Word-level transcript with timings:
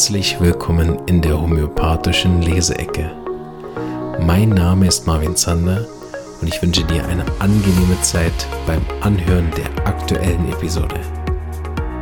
herzlich 0.00 0.40
willkommen 0.40 0.98
in 1.08 1.20
der 1.20 1.38
homöopathischen 1.38 2.40
Leseecke. 2.40 3.14
Mein 4.18 4.48
Name 4.48 4.86
ist 4.86 5.06
Marvin 5.06 5.36
Zander 5.36 5.86
und 6.40 6.48
ich 6.48 6.62
wünsche 6.62 6.84
dir 6.84 7.06
eine 7.06 7.22
angenehme 7.38 8.00
Zeit 8.00 8.32
beim 8.66 8.80
Anhören 9.02 9.50
der 9.58 9.86
aktuellen 9.86 10.50
Episode. 10.50 10.98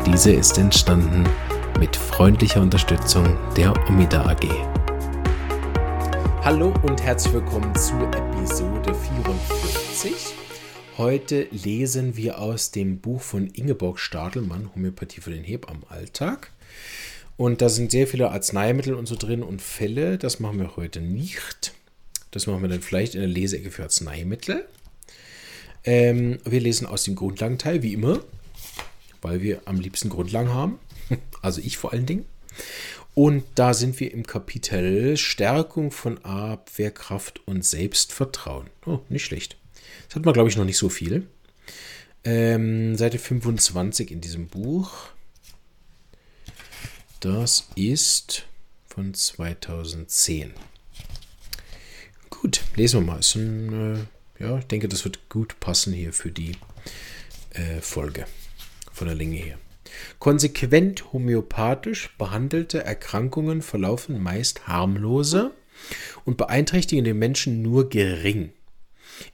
Diese 0.06 0.30
ist 0.30 0.58
entstanden 0.58 1.24
mit 1.80 1.96
freundlicher 1.96 2.62
Unterstützung 2.62 3.36
der 3.56 3.74
Omida 3.88 4.24
AG. 4.26 4.46
Hallo 6.44 6.72
und 6.84 7.02
herzlich 7.02 7.34
willkommen 7.34 7.74
zu 7.74 7.94
Episode 7.96 8.94
44. 8.94 10.34
Heute 10.98 11.48
lesen 11.50 12.16
wir 12.16 12.38
aus 12.38 12.70
dem 12.70 13.00
Buch 13.00 13.22
von 13.22 13.48
Ingeborg 13.48 13.98
Stadelmann, 13.98 14.70
Homöopathie 14.72 15.20
für 15.20 15.32
den 15.32 15.42
Hebammenalltag. 15.42 16.52
Und 17.38 17.62
da 17.62 17.68
sind 17.68 17.92
sehr 17.92 18.08
viele 18.08 18.32
Arzneimittel 18.32 18.94
und 18.94 19.06
so 19.06 19.14
drin 19.14 19.44
und 19.44 19.62
Fälle. 19.62 20.18
Das 20.18 20.40
machen 20.40 20.58
wir 20.58 20.76
heute 20.76 21.00
nicht. 21.00 21.72
Das 22.32 22.48
machen 22.48 22.62
wir 22.62 22.68
dann 22.68 22.82
vielleicht 22.82 23.14
in 23.14 23.20
der 23.20 23.28
Leseecke 23.28 23.70
für 23.70 23.84
Arzneimittel. 23.84 24.66
Ähm, 25.84 26.40
wir 26.44 26.60
lesen 26.60 26.84
aus 26.84 27.04
dem 27.04 27.14
Grundlagenteil, 27.14 27.84
wie 27.84 27.94
immer, 27.94 28.20
weil 29.22 29.40
wir 29.40 29.62
am 29.66 29.80
liebsten 29.80 30.10
Grundlagen 30.10 30.52
haben. 30.52 30.78
Also 31.40 31.60
ich 31.60 31.78
vor 31.78 31.92
allen 31.92 32.04
Dingen. 32.04 32.26
Und 33.14 33.44
da 33.54 33.72
sind 33.72 34.00
wir 34.00 34.12
im 34.12 34.26
Kapitel 34.26 35.16
Stärkung 35.16 35.92
von 35.92 36.18
Abwehrkraft 36.24 37.40
und 37.46 37.64
Selbstvertrauen. 37.64 38.66
Oh, 38.84 38.98
nicht 39.08 39.24
schlecht. 39.24 39.56
Das 40.08 40.16
hat 40.16 40.24
man, 40.24 40.34
glaube 40.34 40.48
ich, 40.48 40.56
noch 40.56 40.64
nicht 40.64 40.76
so 40.76 40.88
viel. 40.88 41.28
Ähm, 42.24 42.96
Seite 42.96 43.20
25 43.20 44.10
in 44.10 44.20
diesem 44.20 44.48
Buch. 44.48 45.10
Das 47.20 47.68
ist 47.74 48.46
von 48.86 49.12
2010. 49.12 50.52
Gut, 52.30 52.62
lesen 52.76 53.00
wir 53.00 53.06
mal. 53.12 53.20
Ein, 53.34 54.08
äh, 54.38 54.42
ja, 54.44 54.58
ich 54.58 54.66
denke, 54.66 54.88
das 54.88 55.02
wird 55.02 55.28
gut 55.28 55.58
passen 55.58 55.92
hier 55.92 56.12
für 56.12 56.30
die 56.30 56.52
äh, 57.54 57.80
Folge 57.80 58.26
von 58.92 59.08
der 59.08 59.16
Länge 59.16 59.36
her. 59.36 59.58
Konsequent 60.20 61.12
homöopathisch 61.12 62.16
behandelte 62.18 62.84
Erkrankungen 62.84 63.62
verlaufen 63.62 64.22
meist 64.22 64.68
harmloser 64.68 65.50
und 66.24 66.36
beeinträchtigen 66.36 67.04
den 67.04 67.18
Menschen 67.18 67.62
nur 67.62 67.88
gering. 67.88 68.52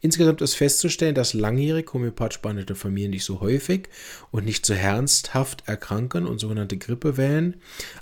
Insgesamt 0.01 0.41
ist 0.41 0.55
festzustellen, 0.55 1.15
dass 1.15 1.35
langjährig 1.35 1.93
homöopathisch 1.93 2.41
behandelte 2.41 2.75
Familien 2.75 3.11
nicht 3.11 3.25
so 3.25 3.41
häufig 3.41 3.89
und 4.31 4.45
nicht 4.45 4.65
so 4.67 4.75
ernsthaft 4.75 5.65
erkranken 5.67 6.27
und 6.27 6.39
sogenannte 6.39 6.77
Grippewellen, 6.77 7.57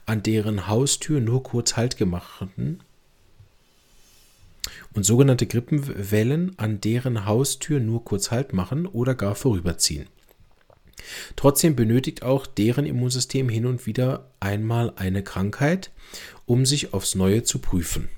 an 0.07 0.23
deren 0.23 0.69
Haustür 0.69 1.21
nur 1.21 1.43
kurz 1.43 1.77
Halt 1.77 1.97
gemachten 1.97 2.81
und 4.95 5.05
sogenannte 5.05 5.47
Grippenwellen, 5.47 6.57
an 6.59 6.81
deren 6.81 7.27
Haustür 7.27 7.81
nur 7.81 8.05
kurz 8.05 8.31
Halt 8.31 8.53
machen 8.53 8.87
oder 8.87 9.15
gar 9.15 9.35
vorüberziehen. 9.35 10.07
Trotzdem 11.35 11.75
benötigt 11.75 12.23
auch 12.23 12.47
deren 12.47 12.87
Immunsystem 12.87 13.49
hin 13.49 13.67
und 13.67 13.87
wieder 13.87 14.31
einmal 14.41 14.93
eine 14.97 15.23
Krankheit, 15.23 15.91
um 16.47 16.65
sich 16.67 16.95
aufs 16.95 17.15
Neue 17.15 17.43
zu 17.43 17.59
prüfen. 17.59 18.09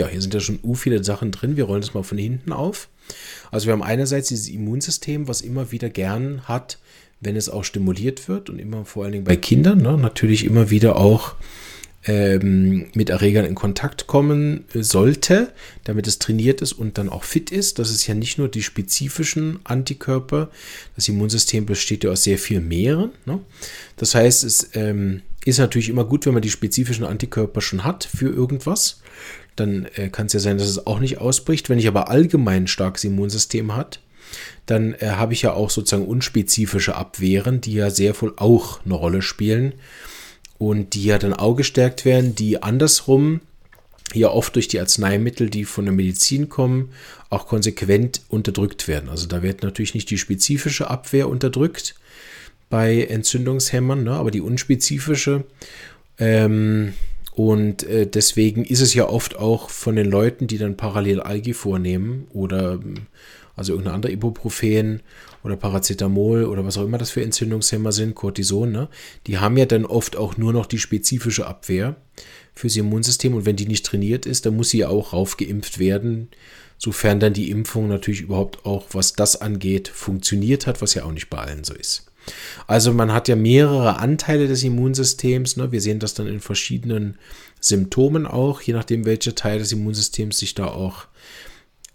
Ja, 0.00 0.08
hier 0.08 0.22
sind 0.22 0.32
ja 0.32 0.40
schon 0.40 0.60
u 0.62 0.74
viele 0.74 1.04
Sachen 1.04 1.30
drin. 1.30 1.58
Wir 1.58 1.64
rollen 1.64 1.82
das 1.82 1.92
mal 1.92 2.02
von 2.02 2.16
hinten 2.16 2.52
auf. 2.52 2.88
Also 3.50 3.66
wir 3.66 3.74
haben 3.74 3.82
einerseits 3.82 4.28
dieses 4.28 4.48
Immunsystem, 4.48 5.28
was 5.28 5.42
immer 5.42 5.72
wieder 5.72 5.90
gern 5.90 6.48
hat, 6.48 6.78
wenn 7.20 7.36
es 7.36 7.50
auch 7.50 7.64
stimuliert 7.64 8.26
wird 8.26 8.48
und 8.48 8.58
immer 8.58 8.86
vor 8.86 9.04
allen 9.04 9.12
Dingen 9.12 9.24
bei 9.24 9.36
Kindern, 9.36 9.82
ne, 9.82 9.98
natürlich 9.98 10.46
immer 10.46 10.70
wieder 10.70 10.96
auch 10.96 11.34
ähm, 12.06 12.86
mit 12.94 13.10
Erregern 13.10 13.44
in 13.44 13.54
Kontakt 13.54 14.06
kommen 14.06 14.64
sollte, 14.72 15.52
damit 15.84 16.06
es 16.06 16.18
trainiert 16.18 16.62
ist 16.62 16.72
und 16.72 16.96
dann 16.96 17.10
auch 17.10 17.24
fit 17.24 17.50
ist. 17.50 17.78
Das 17.78 17.90
ist 17.90 18.06
ja 18.06 18.14
nicht 18.14 18.38
nur 18.38 18.48
die 18.48 18.62
spezifischen 18.62 19.58
Antikörper. 19.64 20.48
Das 20.96 21.08
Immunsystem 21.08 21.66
besteht 21.66 22.04
ja 22.04 22.10
aus 22.10 22.24
sehr 22.24 22.38
viel 22.38 22.62
mehreren. 22.62 23.10
Ne? 23.26 23.40
Das 23.98 24.14
heißt, 24.14 24.44
es 24.44 24.70
ähm, 24.72 25.20
ist 25.44 25.58
natürlich 25.58 25.90
immer 25.90 26.06
gut, 26.06 26.24
wenn 26.24 26.32
man 26.32 26.40
die 26.40 26.48
spezifischen 26.48 27.04
Antikörper 27.04 27.60
schon 27.60 27.84
hat 27.84 28.04
für 28.04 28.30
irgendwas 28.30 29.02
dann 29.60 29.86
äh, 29.94 30.08
kann 30.08 30.26
es 30.26 30.32
ja 30.32 30.40
sein, 30.40 30.58
dass 30.58 30.68
es 30.68 30.86
auch 30.86 30.98
nicht 30.98 31.18
ausbricht. 31.18 31.68
Wenn 31.68 31.78
ich 31.78 31.88
aber 31.88 32.08
allgemein 32.08 32.64
ein 32.64 32.68
starkes 32.68 33.04
Immunsystem 33.04 33.76
hat, 33.76 34.00
dann 34.66 34.94
äh, 34.94 35.10
habe 35.10 35.32
ich 35.32 35.42
ja 35.42 35.52
auch 35.52 35.70
sozusagen 35.70 36.06
unspezifische 36.06 36.94
Abwehren, 36.96 37.60
die 37.60 37.74
ja 37.74 37.90
sehr 37.90 38.20
wohl 38.20 38.32
auch 38.36 38.84
eine 38.84 38.94
Rolle 38.94 39.22
spielen 39.22 39.74
und 40.58 40.94
die 40.94 41.04
ja 41.04 41.18
dann 41.18 41.34
auch 41.34 41.54
gestärkt 41.54 42.04
werden, 42.04 42.34
die 42.34 42.62
andersrum 42.62 43.40
ja 44.12 44.28
oft 44.28 44.54
durch 44.56 44.68
die 44.68 44.80
Arzneimittel, 44.80 45.50
die 45.50 45.64
von 45.64 45.84
der 45.84 45.94
Medizin 45.94 46.48
kommen, 46.48 46.90
auch 47.28 47.46
konsequent 47.46 48.22
unterdrückt 48.28 48.88
werden. 48.88 49.08
Also 49.08 49.26
da 49.26 49.42
wird 49.42 49.62
natürlich 49.62 49.94
nicht 49.94 50.10
die 50.10 50.18
spezifische 50.18 50.90
Abwehr 50.90 51.28
unterdrückt 51.28 51.94
bei 52.68 53.04
Entzündungshämmern, 53.04 54.04
ne, 54.04 54.12
aber 54.12 54.30
die 54.30 54.40
unspezifische. 54.40 55.44
Ähm, 56.18 56.94
und 57.42 57.84
äh, 57.84 58.06
deswegen 58.06 58.66
ist 58.66 58.82
es 58.82 58.92
ja 58.92 59.08
oft 59.08 59.38
auch 59.38 59.70
von 59.70 59.96
den 59.96 60.10
Leuten, 60.10 60.46
die 60.46 60.58
dann 60.58 60.76
parallel 60.76 61.20
Algi 61.20 61.54
vornehmen 61.54 62.26
oder 62.34 62.78
also 63.56 63.72
irgendeine 63.72 63.94
andere 63.94 64.12
Ibuprofen 64.12 65.00
oder 65.42 65.56
Paracetamol 65.56 66.44
oder 66.44 66.66
was 66.66 66.76
auch 66.76 66.84
immer 66.84 66.98
das 66.98 67.10
für 67.10 67.22
Entzündungshemmer 67.22 67.92
sind, 67.92 68.14
Cortison, 68.14 68.70
ne? 68.70 68.88
die 69.26 69.38
haben 69.38 69.56
ja 69.56 69.64
dann 69.64 69.86
oft 69.86 70.16
auch 70.16 70.36
nur 70.36 70.52
noch 70.52 70.66
die 70.66 70.78
spezifische 70.78 71.46
Abwehr 71.46 71.96
fürs 72.54 72.76
Immunsystem 72.76 73.32
und 73.32 73.46
wenn 73.46 73.56
die 73.56 73.66
nicht 73.66 73.86
trainiert 73.86 74.26
ist, 74.26 74.44
dann 74.44 74.54
muss 74.54 74.68
sie 74.68 74.78
ja 74.80 74.90
auch 74.90 75.14
raufgeimpft 75.14 75.78
werden, 75.78 76.28
sofern 76.76 77.20
dann 77.20 77.32
die 77.32 77.50
Impfung 77.50 77.88
natürlich 77.88 78.20
überhaupt 78.20 78.66
auch, 78.66 78.88
was 78.92 79.14
das 79.14 79.40
angeht, 79.40 79.88
funktioniert 79.88 80.66
hat, 80.66 80.82
was 80.82 80.92
ja 80.92 81.04
auch 81.04 81.12
nicht 81.12 81.30
bei 81.30 81.38
allen 81.38 81.64
so 81.64 81.72
ist. 81.72 82.09
Also 82.66 82.92
man 82.92 83.12
hat 83.12 83.28
ja 83.28 83.36
mehrere 83.36 83.98
Anteile 83.98 84.48
des 84.48 84.62
Immunsystems. 84.62 85.56
Ne? 85.56 85.72
Wir 85.72 85.80
sehen 85.80 85.98
das 85.98 86.14
dann 86.14 86.26
in 86.26 86.40
verschiedenen 86.40 87.18
Symptomen 87.60 88.26
auch, 88.26 88.60
je 88.60 88.72
nachdem, 88.72 89.04
welcher 89.04 89.34
Teil 89.34 89.58
des 89.58 89.72
Immunsystems 89.72 90.38
sich 90.38 90.54
da 90.54 90.66
auch 90.66 91.06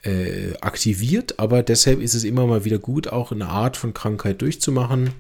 äh, 0.04 0.54
aktiviert. 0.62 1.40
Aber 1.40 1.64
deshalb 1.64 2.02
ist 2.02 2.14
es 2.14 2.24
immer 2.24 2.46
mal 2.48 2.66
wieder 2.66 2.80
gut, 2.80 3.08
auch 3.08 3.32
eine 3.32 3.50
Art 3.50 3.78
von 3.78 3.94
Krankheit 3.94 4.42
durchzumachen. 4.42 5.12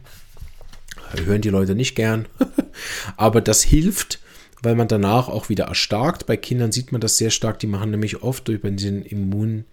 Hören 1.25 1.41
die 1.41 1.49
Leute 1.49 1.75
nicht 1.75 1.95
gern. 1.95 2.27
Aber 3.17 3.41
das 3.41 3.63
hilft, 3.63 4.19
weil 4.61 4.75
man 4.75 4.87
danach 4.87 5.27
auch 5.27 5.49
wieder 5.49 5.65
erstarkt. 5.65 6.25
Bei 6.25 6.37
Kindern 6.37 6.71
sieht 6.71 6.91
man 6.91 7.01
das 7.01 7.17
sehr 7.17 7.29
stark. 7.29 7.59
Die 7.59 7.67
machen 7.67 7.91
nämlich 7.91 8.23
oft 8.23 8.47
durch 8.47 8.61
den 8.61 9.03
Immun 9.03 9.65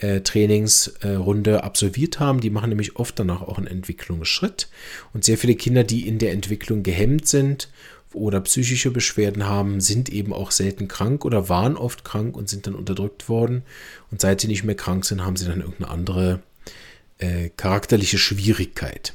äh, 0.00 0.20
Trainingsrunde 0.20 1.64
absolviert 1.64 2.20
haben. 2.20 2.40
Die 2.40 2.50
machen 2.50 2.70
nämlich 2.70 2.96
oft 2.96 3.18
danach 3.18 3.42
auch 3.42 3.58
einen 3.58 3.66
Entwicklungsschritt. 3.66 4.68
Und 5.12 5.24
sehr 5.24 5.38
viele 5.38 5.54
Kinder, 5.54 5.84
die 5.84 6.06
in 6.06 6.18
der 6.18 6.32
Entwicklung 6.32 6.82
gehemmt 6.82 7.28
sind 7.28 7.68
oder 8.12 8.40
psychische 8.40 8.90
Beschwerden 8.90 9.46
haben, 9.46 9.80
sind 9.80 10.08
eben 10.08 10.32
auch 10.32 10.50
selten 10.50 10.88
krank 10.88 11.24
oder 11.24 11.48
waren 11.48 11.76
oft 11.76 12.04
krank 12.04 12.36
und 12.36 12.48
sind 12.48 12.66
dann 12.66 12.74
unterdrückt 12.74 13.28
worden. 13.28 13.62
Und 14.10 14.20
seit 14.20 14.40
sie 14.40 14.48
nicht 14.48 14.64
mehr 14.64 14.74
krank 14.74 15.04
sind, 15.04 15.24
haben 15.24 15.36
sie 15.36 15.46
dann 15.46 15.60
irgendeine 15.60 15.90
andere 15.90 16.42
äh, 17.18 17.50
charakterliche 17.56 18.18
Schwierigkeit. 18.18 19.14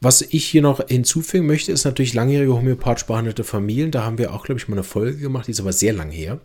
Was 0.00 0.22
ich 0.22 0.44
hier 0.44 0.62
noch 0.62 0.86
hinzufügen 0.88 1.46
möchte, 1.46 1.70
ist 1.70 1.84
natürlich 1.84 2.14
langjährige 2.14 2.54
homöopathisch 2.54 3.06
behandelte 3.06 3.44
Familien. 3.44 3.92
Da 3.92 4.02
haben 4.02 4.18
wir 4.18 4.34
auch, 4.34 4.44
glaube 4.44 4.60
ich, 4.60 4.68
mal 4.68 4.74
eine 4.74 4.82
Folge 4.82 5.18
gemacht, 5.18 5.46
die 5.46 5.52
ist 5.52 5.60
aber 5.60 5.72
sehr 5.72 5.92
lang 5.92 6.10
her. 6.10 6.40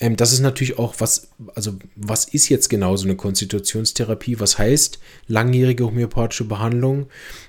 Ähm, 0.00 0.16
das 0.16 0.32
ist 0.32 0.40
natürlich 0.40 0.78
auch 0.78 0.96
was, 0.98 1.28
also 1.54 1.74
was 1.94 2.26
ist 2.26 2.48
jetzt 2.48 2.68
genau 2.68 2.96
so 2.96 3.04
eine 3.04 3.16
Konstitutionstherapie? 3.16 4.40
Was 4.40 4.58
heißt 4.58 4.98
langjährige 5.26 5.84
homöopathische 5.84 6.44
Behandlung 6.44 7.06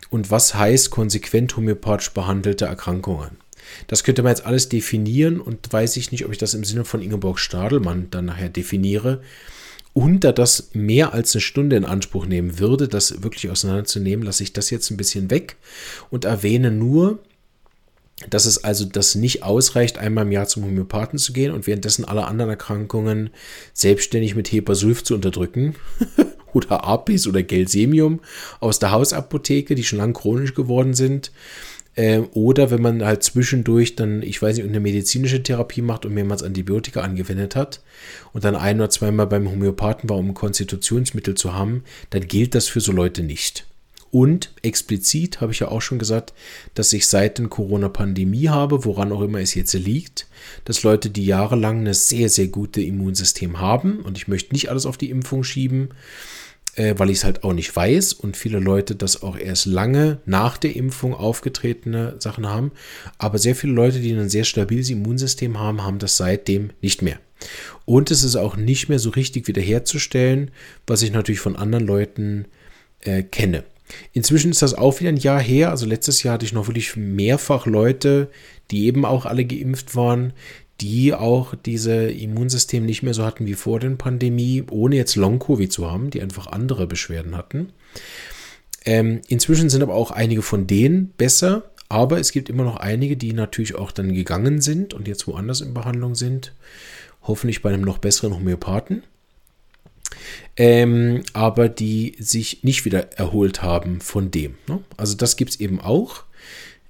und 0.09 0.31
was 0.31 0.55
heißt 0.55 0.89
konsequent 0.89 1.55
homöopathisch 1.57 2.11
behandelte 2.11 2.65
Erkrankungen? 2.65 3.37
Das 3.87 4.03
könnte 4.03 4.23
man 4.23 4.31
jetzt 4.31 4.45
alles 4.45 4.69
definieren 4.69 5.41
und 5.41 5.71
weiß 5.71 5.97
ich 5.97 6.11
nicht, 6.11 6.25
ob 6.25 6.31
ich 6.31 6.37
das 6.37 6.53
im 6.53 6.63
Sinne 6.63 6.85
von 6.85 7.01
Ingeborg 7.01 7.37
Stadelmann 7.37 8.07
dann 8.11 8.25
nachher 8.25 8.49
definiere. 8.49 9.21
Und 9.93 10.23
da 10.23 10.31
das 10.31 10.69
mehr 10.73 11.13
als 11.13 11.33
eine 11.33 11.41
Stunde 11.41 11.75
in 11.75 11.83
Anspruch 11.83 12.27
nehmen 12.27 12.59
würde, 12.59 12.87
das 12.87 13.23
wirklich 13.23 13.49
auseinanderzunehmen, 13.49 14.23
lasse 14.23 14.43
ich 14.43 14.53
das 14.53 14.69
jetzt 14.69 14.91
ein 14.91 14.97
bisschen 14.97 15.31
weg 15.31 15.57
und 16.11 16.23
erwähne 16.23 16.71
nur, 16.71 17.19
dass 18.29 18.45
es 18.45 18.63
also 18.63 18.85
das 18.85 19.15
nicht 19.15 19.43
ausreicht, 19.43 19.99
einmal 19.99 20.25
im 20.25 20.31
Jahr 20.31 20.47
zum 20.47 20.65
Homöopathen 20.65 21.19
zu 21.19 21.33
gehen 21.33 21.53
und 21.53 21.67
währenddessen 21.67 22.03
alle 22.03 22.25
anderen 22.25 22.49
Erkrankungen 22.49 23.29
selbstständig 23.73 24.35
mit 24.35 24.51
Hepasulf 24.51 25.03
zu 25.03 25.13
unterdrücken 25.13 25.75
oder 26.53 26.83
Apis 26.83 27.27
oder 27.27 27.43
Gelsemium 27.43 28.19
aus 28.59 28.79
der 28.79 28.91
Hausapotheke, 28.91 29.75
die 29.75 29.83
schon 29.83 29.99
lange 29.99 30.13
chronisch 30.13 30.55
geworden 30.55 30.95
sind. 30.95 31.31
Ähm, 31.95 32.27
oder 32.33 32.71
wenn 32.71 32.81
man 32.81 33.03
halt 33.03 33.23
zwischendurch 33.23 33.95
dann, 33.95 34.23
ich 34.23 34.41
weiß 34.41 34.57
nicht, 34.57 34.67
eine 34.67 34.79
medizinische 34.79 35.41
Therapie 35.43 35.81
macht 35.81 36.05
und 36.05 36.13
mehrmals 36.13 36.43
Antibiotika 36.43 37.01
angewendet 37.01 37.55
hat 37.55 37.81
und 38.33 38.43
dann 38.43 38.55
ein 38.55 38.79
oder 38.79 38.89
zweimal 38.89 39.27
beim 39.27 39.49
Homöopathen 39.49 40.09
war, 40.09 40.17
um 40.17 40.33
Konstitutionsmittel 40.33 41.35
zu 41.35 41.53
haben, 41.53 41.83
dann 42.09 42.27
gilt 42.27 42.55
das 42.55 42.67
für 42.67 42.81
so 42.81 42.91
Leute 42.91 43.21
nicht. 43.21 43.65
Und 44.17 44.51
explizit 44.63 45.41
habe 45.41 45.51
ich 45.51 45.59
ja 45.59 45.67
auch 45.67 45.83
schon 45.83 45.99
gesagt, 45.99 46.33
dass 46.73 46.91
ich 46.91 47.05
seit 47.05 47.37
der 47.37 47.49
Corona-Pandemie 47.49 48.49
habe, 48.49 48.83
woran 48.83 49.11
auch 49.11 49.21
immer 49.21 49.41
es 49.41 49.53
jetzt 49.53 49.73
liegt, 49.73 50.25
dass 50.65 50.81
Leute, 50.81 51.11
die 51.11 51.23
jahrelang 51.23 51.85
ein 51.85 51.93
sehr, 51.93 52.27
sehr 52.27 52.47
gutes 52.47 52.83
Immunsystem 52.83 53.59
haben, 53.59 53.99
und 53.99 54.17
ich 54.17 54.27
möchte 54.27 54.55
nicht 54.55 54.71
alles 54.71 54.87
auf 54.87 54.97
die 54.97 55.11
Impfung 55.11 55.43
schieben, 55.43 55.89
äh, 56.73 56.95
weil 56.97 57.11
ich 57.11 57.17
es 57.17 57.23
halt 57.25 57.43
auch 57.43 57.53
nicht 57.53 57.75
weiß 57.75 58.13
und 58.13 58.35
viele 58.35 58.57
Leute 58.57 58.95
das 58.95 59.21
auch 59.21 59.37
erst 59.37 59.67
lange 59.67 60.19
nach 60.25 60.57
der 60.57 60.75
Impfung 60.75 61.13
aufgetretene 61.13 62.15
Sachen 62.17 62.47
haben. 62.47 62.71
Aber 63.19 63.37
sehr 63.37 63.53
viele 63.53 63.73
Leute, 63.73 63.99
die 63.99 64.13
ein 64.13 64.29
sehr 64.29 64.45
stabiles 64.45 64.89
Immunsystem 64.89 65.59
haben, 65.59 65.83
haben 65.83 65.99
das 65.99 66.17
seitdem 66.17 66.71
nicht 66.81 67.03
mehr. 67.03 67.19
Und 67.85 68.09
es 68.09 68.23
ist 68.23 68.35
auch 68.35 68.57
nicht 68.57 68.89
mehr 68.89 68.97
so 68.97 69.11
richtig 69.11 69.47
wiederherzustellen, 69.47 70.49
was 70.87 71.03
ich 71.03 71.11
natürlich 71.11 71.39
von 71.39 71.55
anderen 71.55 71.85
Leuten 71.85 72.45
äh, 73.01 73.21
kenne. 73.21 73.63
Inzwischen 74.13 74.51
ist 74.51 74.61
das 74.61 74.73
auch 74.73 74.99
wieder 74.99 75.09
ein 75.09 75.17
Jahr 75.17 75.39
her. 75.39 75.69
Also 75.69 75.85
letztes 75.85 76.23
Jahr 76.23 76.35
hatte 76.35 76.45
ich 76.45 76.53
noch 76.53 76.67
wirklich 76.67 76.95
mehrfach 76.95 77.65
Leute, 77.65 78.29
die 78.71 78.85
eben 78.85 79.05
auch 79.05 79.25
alle 79.25 79.45
geimpft 79.45 79.95
waren, 79.95 80.33
die 80.81 81.13
auch 81.13 81.55
diese 81.55 82.09
Immunsystem 82.11 82.85
nicht 82.85 83.01
mehr 83.01 83.13
so 83.13 83.25
hatten 83.25 83.47
wie 83.47 83.55
vor 83.55 83.79
der 83.79 83.89
Pandemie, 83.91 84.63
ohne 84.69 84.95
jetzt 84.95 85.15
Long-Covid 85.15 85.71
zu 85.71 85.89
haben, 85.89 86.09
die 86.09 86.21
einfach 86.21 86.47
andere 86.47 86.85
Beschwerden 86.85 87.35
hatten. 87.35 87.69
Ähm, 88.85 89.21
inzwischen 89.27 89.69
sind 89.69 89.81
aber 89.81 89.95
auch 89.95 90.11
einige 90.11 90.41
von 90.41 90.67
denen 90.67 91.09
besser, 91.17 91.71
aber 91.89 92.19
es 92.19 92.31
gibt 92.31 92.49
immer 92.49 92.63
noch 92.63 92.77
einige, 92.77 93.17
die 93.17 93.33
natürlich 93.33 93.75
auch 93.75 93.91
dann 93.91 94.13
gegangen 94.13 94.61
sind 94.61 94.93
und 94.93 95.07
jetzt 95.07 95.27
woanders 95.27 95.61
in 95.61 95.73
Behandlung 95.73 96.15
sind. 96.15 96.53
Hoffentlich 97.23 97.61
bei 97.61 97.69
einem 97.69 97.83
noch 97.83 97.97
besseren 97.97 98.33
Homöopathen. 98.35 99.03
Ähm, 100.57 101.21
aber 101.33 101.69
die 101.69 102.15
sich 102.19 102.63
nicht 102.63 102.83
wieder 102.83 103.11
erholt 103.13 103.61
haben 103.61 104.01
von 104.01 104.31
dem. 104.31 104.55
Ne? 104.67 104.79
Also 104.97 105.15
das 105.15 105.35
gibt 105.35 105.51
es 105.51 105.59
eben 105.59 105.79
auch 105.79 106.23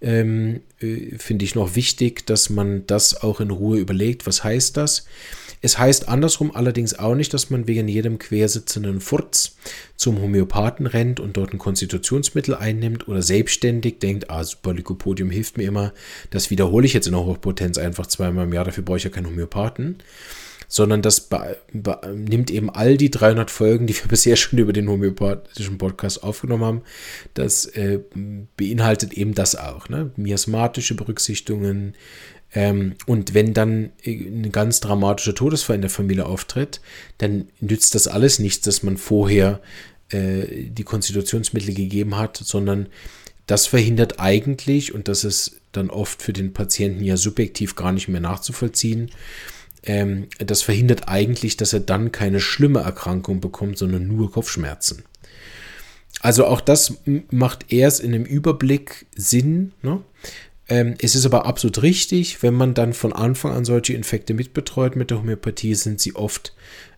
ähm, 0.02 0.62
äh, 0.80 1.18
finde 1.18 1.46
ich 1.46 1.56
noch 1.56 1.76
wichtig, 1.76 2.26
dass 2.26 2.50
man 2.50 2.86
das 2.88 3.22
auch 3.24 3.40
in 3.40 3.50
Ruhe 3.50 3.80
überlegt. 3.80 4.28
Was 4.28 4.44
heißt 4.44 4.78
das? 4.78 5.06
Es 5.62 5.80
heißt 5.80 6.08
andersrum 6.08 6.56
allerdings 6.56 7.00
auch 7.00 7.16
nicht, 7.16 7.34
dass 7.34 7.50
man 7.50 7.68
wegen 7.68 7.88
jedem 7.88 8.20
quersitzenden 8.20 9.02
Furz 9.02 9.56
zum 9.96 10.22
Homöopathen 10.22 10.86
rennt 10.86 11.20
und 11.20 11.36
dort 11.36 11.52
ein 11.52 11.58
Konstitutionsmittel 11.58 12.54
einnimmt 12.54 13.08
oder 13.08 13.24
selbstständig 13.24 13.98
denkt, 13.98 14.30
ah, 14.30 14.44
super, 14.44 14.74
Lycopodium 14.74 15.32
hilft 15.32 15.58
mir 15.58 15.64
immer. 15.64 15.94
Das 16.30 16.52
wiederhole 16.52 16.86
ich 16.86 16.94
jetzt 16.94 17.08
in 17.08 17.14
der 17.14 17.26
Hochpotenz 17.26 17.80
einfach 17.80 18.06
zweimal 18.06 18.46
im 18.46 18.54
Jahr, 18.54 18.66
dafür 18.66 18.84
brauche 18.84 18.98
ich 18.98 19.04
ja 19.04 19.10
keinen 19.10 19.28
Homöopathen 19.28 19.98
sondern 20.68 21.02
das 21.02 21.30
nimmt 22.14 22.52
eben 22.52 22.70
all 22.70 22.98
die 22.98 23.10
300 23.10 23.50
Folgen, 23.50 23.88
die 23.88 23.96
wir 23.96 24.08
bisher 24.10 24.36
schon 24.36 24.60
über 24.60 24.74
den 24.74 24.90
homöopathischen 24.90 25.78
Podcast 25.78 26.24
aufgenommen 26.24 26.66
haben, 26.66 26.82
das 27.34 27.66
äh, 27.66 28.00
beinhaltet 28.58 29.14
eben 29.14 29.34
das 29.34 29.56
auch. 29.56 29.90
Ne? 29.90 30.12
Miasmatische 30.18 30.96
Berücksichtigungen. 30.96 31.96
Ähm, 32.54 32.96
und 33.06 33.34
wenn 33.34 33.54
dann 33.54 33.92
äh, 34.04 34.14
ein 34.14 34.52
ganz 34.52 34.80
dramatischer 34.80 35.36
Todesfall 35.36 35.76
in 35.76 35.82
der 35.82 35.90
Familie 35.90 36.26
auftritt, 36.26 36.82
dann 37.18 37.48
nützt 37.60 37.96
das 37.96 38.08
alles 38.08 38.40
nichts, 38.40 38.62
dass 38.62 38.84
man 38.84 38.98
vorher 38.98 39.62
äh, 40.10 40.70
die 40.70 40.84
Konstitutionsmittel 40.84 41.74
gegeben 41.74 42.18
hat, 42.18 42.38
sondern 42.38 42.88
das 43.46 43.66
verhindert 43.66 44.20
eigentlich, 44.20 44.94
und 44.94 45.08
das 45.08 45.24
ist 45.24 45.62
dann 45.72 45.90
oft 45.90 46.22
für 46.22 46.34
den 46.34 46.54
Patienten 46.54 47.04
ja 47.04 47.16
subjektiv 47.16 47.76
gar 47.76 47.94
nicht 47.94 48.10
mehr 48.10 48.20
nachzuvollziehen, 48.22 49.10
ähm, 49.88 50.28
das 50.38 50.62
verhindert 50.62 51.08
eigentlich, 51.08 51.58
dass 51.58 51.74
er 51.74 51.80
dann 51.80 52.12
keine 52.12 52.40
schlimme 52.40 52.82
Erkrankung 52.82 53.40
bekommt, 53.40 53.78
sondern 53.78 54.08
nur 54.08 54.32
Kopfschmerzen. 54.32 55.04
Also 56.22 56.46
auch 56.46 56.62
das 56.62 56.96
macht 57.32 57.72
erst 57.72 58.02
in 58.02 58.14
einem 58.14 58.26
Überblick 58.26 59.06
Sinn. 59.16 59.72
Ne? 59.82 60.02
Ähm, 60.68 60.96
es 61.02 61.16
ist 61.16 61.26
aber 61.26 61.46
absolut 61.46 61.82
richtig, 61.82 62.44
wenn 62.44 62.54
man 62.54 62.74
dann 62.74 62.94
von 62.94 63.14
Anfang 63.14 63.54
an 63.54 63.66
solche 63.66 63.94
Infekte 63.94 64.34
mitbetreut 64.34 64.96
mit 64.96 65.10
der 65.10 65.20
Homöopathie, 65.20 65.76
sind 65.76 66.02
sie 66.02 66.16
oft 66.16 66.54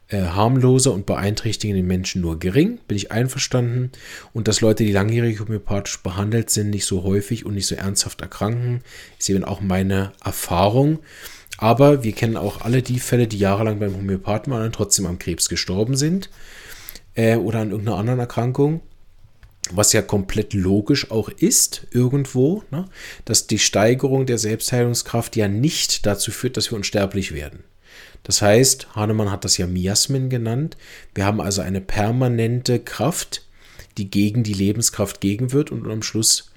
äh, 0.07 0.21
harmloser 0.21 0.91
und 0.91 1.05
beeinträchtigen 1.05 1.75
den 1.75 1.85
Menschen 1.85 2.21
nur 2.21 2.39
gering, 2.39 2.79
bin 2.87 2.97
ich 2.97 3.11
einverstanden. 3.11 3.91
Und 4.33 4.47
dass 4.47 4.61
Leute, 4.61 4.83
die 4.83 4.91
langjährig 4.91 5.39
homöopathisch 5.39 6.01
behandelt 6.01 6.49
sind, 6.49 6.71
nicht 6.71 6.85
so 6.85 7.03
häufig 7.03 7.45
und 7.45 7.53
nicht 7.53 7.67
so 7.67 7.75
ernsthaft 7.75 8.21
erkranken, 8.21 8.81
ist 9.19 9.29
eben 9.29 9.43
auch 9.43 9.61
meine 9.61 10.13
Erfahrung. 10.23 10.99
Aber 11.61 12.05
wir 12.05 12.13
kennen 12.13 12.37
auch 12.37 12.61
alle 12.61 12.81
die 12.81 12.99
Fälle, 12.99 13.27
die 13.27 13.37
jahrelang 13.37 13.79
beim 13.79 13.93
Homöopathen 13.93 14.53
waren 14.53 14.67
und 14.67 14.75
trotzdem 14.75 15.05
am 15.05 15.19
Krebs 15.19 15.49
gestorben 15.49 15.97
sind 15.97 16.29
äh, 17.15 17.35
oder 17.35 17.59
an 17.59 17.71
irgendeiner 17.71 17.97
anderen 17.97 18.19
Erkrankung. 18.21 18.79
Was 19.71 19.91
ja 19.91 20.01
komplett 20.01 20.53
logisch 20.53 21.11
auch 21.11 21.27
ist, 21.27 21.85
irgendwo, 21.91 22.63
ne? 22.71 22.85
dass 23.25 23.45
die 23.45 23.59
Steigerung 23.59 24.25
der 24.25 24.37
Selbstheilungskraft 24.37 25.35
ja 25.35 25.49
nicht 25.49 26.05
dazu 26.05 26.31
führt, 26.31 26.55
dass 26.55 26.71
wir 26.71 26.77
unsterblich 26.77 27.33
werden. 27.33 27.65
Das 28.23 28.41
heißt, 28.41 28.95
Hahnemann 28.95 29.29
hat 29.29 29.43
das 29.43 29.57
ja 29.57 29.67
Miasmen 29.67 30.29
genannt. 30.29 30.77
Wir 31.13 31.25
haben 31.25 31.41
also 31.41 31.61
eine 31.61 31.81
permanente 31.81 32.79
Kraft, 32.79 33.45
die 33.97 34.09
gegen 34.09 34.43
die 34.43 34.53
Lebenskraft 34.53 35.19
gegenwirkt 35.19 35.71
und 35.71 35.91
am 35.91 36.03
Schluss 36.03 36.51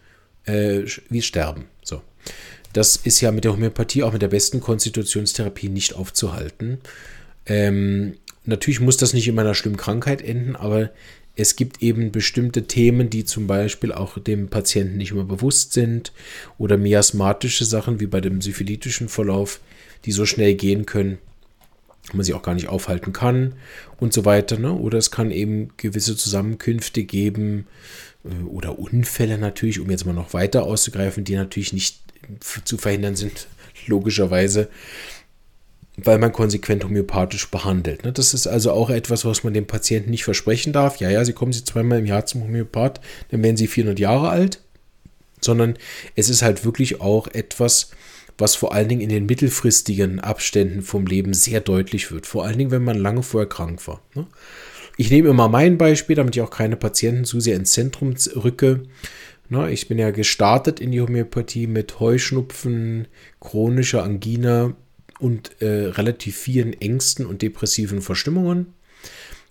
äh, 0.44 0.82
wir 1.08 1.22
sterben. 1.22 1.64
So. 1.82 2.02
Das 2.72 2.96
ist 2.96 3.20
ja 3.20 3.30
mit 3.32 3.44
der 3.44 3.52
Homöopathie, 3.52 4.02
auch 4.02 4.12
mit 4.12 4.22
der 4.22 4.28
besten 4.28 4.60
Konstitutionstherapie 4.60 5.68
nicht 5.68 5.94
aufzuhalten. 5.94 6.78
Ähm, 7.46 8.14
natürlich 8.44 8.80
muss 8.80 8.96
das 8.96 9.12
nicht 9.12 9.28
in 9.28 9.38
einer 9.38 9.54
schlimmen 9.54 9.76
Krankheit 9.76 10.22
enden, 10.22 10.56
aber 10.56 10.90
es 11.34 11.56
gibt 11.56 11.82
eben 11.82 12.12
bestimmte 12.12 12.66
Themen, 12.66 13.08
die 13.08 13.24
zum 13.24 13.46
Beispiel 13.46 13.92
auch 13.92 14.18
dem 14.18 14.48
Patienten 14.48 14.98
nicht 14.98 15.14
mehr 15.14 15.24
bewusst 15.24 15.72
sind 15.72 16.12
oder 16.58 16.76
miasmatische 16.76 17.64
Sachen 17.64 18.00
wie 18.00 18.06
bei 18.06 18.20
dem 18.20 18.42
syphilitischen 18.42 19.08
Verlauf, 19.08 19.60
die 20.04 20.12
so 20.12 20.26
schnell 20.26 20.54
gehen 20.54 20.84
können, 20.84 21.18
man 22.12 22.24
sich 22.24 22.34
auch 22.34 22.42
gar 22.42 22.54
nicht 22.54 22.68
aufhalten 22.68 23.12
kann 23.12 23.54
und 23.98 24.12
so 24.12 24.24
weiter. 24.24 24.58
Ne? 24.58 24.72
Oder 24.72 24.98
es 24.98 25.10
kann 25.10 25.30
eben 25.30 25.70
gewisse 25.78 26.16
Zusammenkünfte 26.16 27.04
geben 27.04 27.66
äh, 28.24 28.42
oder 28.44 28.78
Unfälle 28.78 29.38
natürlich, 29.38 29.80
um 29.80 29.90
jetzt 29.90 30.04
mal 30.04 30.12
noch 30.12 30.34
weiter 30.34 30.64
auszugreifen, 30.64 31.24
die 31.24 31.36
natürlich 31.36 31.72
nicht 31.72 32.01
zu 32.64 32.78
verhindern 32.78 33.16
sind, 33.16 33.48
logischerweise, 33.86 34.68
weil 35.96 36.18
man 36.18 36.32
konsequent 36.32 36.84
homöopathisch 36.84 37.50
behandelt. 37.50 38.04
Ne? 38.04 38.12
Das 38.12 38.34
ist 38.34 38.46
also 38.46 38.72
auch 38.72 38.90
etwas, 38.90 39.24
was 39.24 39.44
man 39.44 39.54
dem 39.54 39.66
Patienten 39.66 40.10
nicht 40.10 40.24
versprechen 40.24 40.72
darf. 40.72 40.96
Ja, 40.96 41.10
ja, 41.10 41.24
Sie 41.24 41.32
kommen 41.32 41.52
Sie 41.52 41.64
zweimal 41.64 41.98
im 41.98 42.06
Jahr 42.06 42.26
zum 42.26 42.42
Homöopath, 42.42 43.00
dann 43.30 43.42
werden 43.42 43.56
Sie 43.56 43.66
400 43.66 43.98
Jahre 43.98 44.30
alt, 44.30 44.60
sondern 45.40 45.76
es 46.16 46.28
ist 46.28 46.42
halt 46.42 46.64
wirklich 46.64 47.00
auch 47.00 47.28
etwas, 47.28 47.90
was 48.38 48.54
vor 48.54 48.74
allen 48.74 48.88
Dingen 48.88 49.02
in 49.02 49.08
den 49.08 49.26
mittelfristigen 49.26 50.20
Abständen 50.20 50.82
vom 50.82 51.06
Leben 51.06 51.34
sehr 51.34 51.60
deutlich 51.60 52.10
wird. 52.10 52.26
Vor 52.26 52.44
allen 52.44 52.58
Dingen, 52.58 52.70
wenn 52.70 52.84
man 52.84 52.98
lange 52.98 53.22
vorher 53.22 53.48
krank 53.48 53.86
war. 53.86 54.00
Ne? 54.14 54.26
Ich 54.96 55.10
nehme 55.10 55.28
immer 55.28 55.48
mein 55.48 55.78
Beispiel, 55.78 56.16
damit 56.16 56.36
ich 56.36 56.42
auch 56.42 56.50
keine 56.50 56.76
Patienten 56.76 57.24
zu 57.24 57.40
sehr 57.40 57.56
ins 57.56 57.72
Zentrum 57.72 58.14
rücke. 58.34 58.82
Na, 59.54 59.68
ich 59.68 59.86
bin 59.86 59.98
ja 59.98 60.12
gestartet 60.12 60.80
in 60.80 60.92
die 60.92 61.02
Homöopathie 61.02 61.66
mit 61.66 62.00
Heuschnupfen, 62.00 63.06
chronischer 63.38 64.02
Angina 64.02 64.74
und 65.18 65.60
äh, 65.60 65.88
relativ 65.88 66.38
vielen 66.38 66.72
Ängsten 66.72 67.26
und 67.26 67.42
depressiven 67.42 68.00
Verstimmungen. 68.00 68.72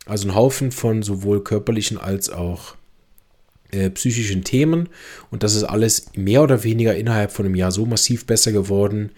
Also 0.08 0.27
ein 0.27 0.34
Haufen 0.34 0.72
von 0.72 1.03
sowohl 1.03 1.43
körperlichen 1.43 2.00
als 2.00 2.31
auch 2.31 2.74
äh, 3.71 3.89
psychischen 3.89 4.43
Themen. 4.43 4.89
Und 5.29 5.43
das 5.43 5.55
ist 5.55 5.63
alles 5.63 6.07
mehr 6.15 6.43
oder 6.43 6.63
weniger 6.63 6.95
innerhalb 6.95 7.31
von 7.31 7.45
einem 7.45 7.55
Jahr 7.55 7.71
so 7.71 7.85
massiv 7.85 8.25
besser 8.25 8.51
geworden, 8.51 9.11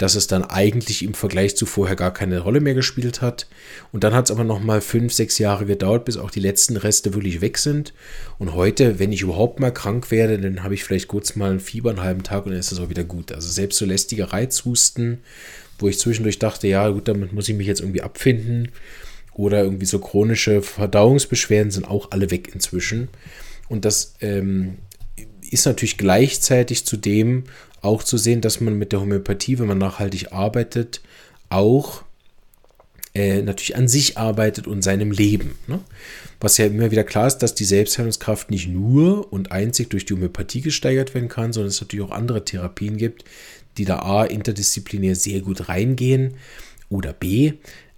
dass 0.00 0.14
es 0.14 0.26
dann 0.26 0.44
eigentlich 0.44 1.02
im 1.02 1.12
Vergleich 1.12 1.56
zu 1.56 1.66
vorher 1.66 1.94
gar 1.94 2.14
keine 2.14 2.40
Rolle 2.40 2.60
mehr 2.60 2.72
gespielt 2.72 3.20
hat. 3.20 3.46
Und 3.92 4.02
dann 4.02 4.14
hat 4.14 4.24
es 4.24 4.30
aber 4.30 4.44
noch 4.44 4.58
mal 4.58 4.80
fünf, 4.80 5.12
sechs 5.12 5.36
Jahre 5.36 5.66
gedauert, 5.66 6.06
bis 6.06 6.16
auch 6.16 6.30
die 6.30 6.40
letzten 6.40 6.78
Reste 6.78 7.12
wirklich 7.12 7.42
weg 7.42 7.58
sind. 7.58 7.92
Und 8.38 8.54
heute, 8.54 8.98
wenn 8.98 9.12
ich 9.12 9.20
überhaupt 9.20 9.60
mal 9.60 9.72
krank 9.72 10.10
werde, 10.10 10.38
dann 10.38 10.62
habe 10.62 10.72
ich 10.72 10.84
vielleicht 10.84 11.08
kurz 11.08 11.36
mal 11.36 11.50
ein 11.50 11.60
Fieber 11.60 11.90
einen 11.90 12.02
halben 12.02 12.22
Tag 12.22 12.46
und 12.46 12.52
dann 12.52 12.60
ist 12.60 12.72
es 12.72 12.80
auch 12.80 12.88
wieder 12.88 13.04
gut. 13.04 13.30
Also 13.30 13.50
selbst 13.50 13.76
so 13.76 13.84
lästige 13.84 14.32
Reizhusten, 14.32 15.18
wo 15.78 15.86
ich 15.86 15.98
zwischendurch 15.98 16.38
dachte, 16.38 16.66
ja 16.66 16.88
gut, 16.88 17.06
damit 17.06 17.34
muss 17.34 17.50
ich 17.50 17.56
mich 17.56 17.66
jetzt 17.66 17.80
irgendwie 17.80 18.02
abfinden. 18.02 18.72
Oder 19.34 19.62
irgendwie 19.62 19.86
so 19.86 19.98
chronische 19.98 20.62
Verdauungsbeschwerden 20.62 21.70
sind 21.70 21.84
auch 21.84 22.10
alle 22.10 22.30
weg 22.30 22.54
inzwischen. 22.54 23.08
Und 23.70 23.84
das 23.84 24.14
ähm, 24.20 24.78
ist 25.48 25.64
natürlich 25.64 25.96
gleichzeitig 25.96 26.84
zu 26.84 26.96
dem 26.96 27.44
auch 27.82 28.02
zu 28.02 28.18
sehen, 28.18 28.40
dass 28.40 28.60
man 28.60 28.74
mit 28.74 28.92
der 28.92 29.00
Homöopathie, 29.00 29.58
wenn 29.58 29.68
man 29.68 29.78
nachhaltig 29.78 30.32
arbeitet, 30.32 31.00
auch 31.50 32.02
äh, 33.14 33.42
natürlich 33.42 33.76
an 33.76 33.86
sich 33.86 34.18
arbeitet 34.18 34.66
und 34.66 34.82
seinem 34.82 35.12
Leben. 35.12 35.56
Ne? 35.68 35.80
Was 36.40 36.58
ja 36.58 36.66
immer 36.66 36.90
wieder 36.90 37.04
klar 37.04 37.28
ist, 37.28 37.38
dass 37.38 37.54
die 37.54 37.64
Selbstheilungskraft 37.64 38.50
nicht 38.50 38.68
nur 38.68 39.32
und 39.32 39.52
einzig 39.52 39.88
durch 39.88 40.04
die 40.04 40.14
Homöopathie 40.14 40.62
gesteigert 40.62 41.14
werden 41.14 41.28
kann, 41.28 41.52
sondern 41.52 41.68
es 41.68 41.80
natürlich 41.80 42.04
auch 42.04 42.10
andere 42.12 42.44
Therapien 42.44 42.96
gibt, 42.96 43.24
die 43.78 43.84
da 43.84 44.00
A 44.00 44.24
interdisziplinär 44.24 45.14
sehr 45.14 45.42
gut 45.42 45.68
reingehen 45.68 46.34
oder 46.88 47.12
B 47.12 47.52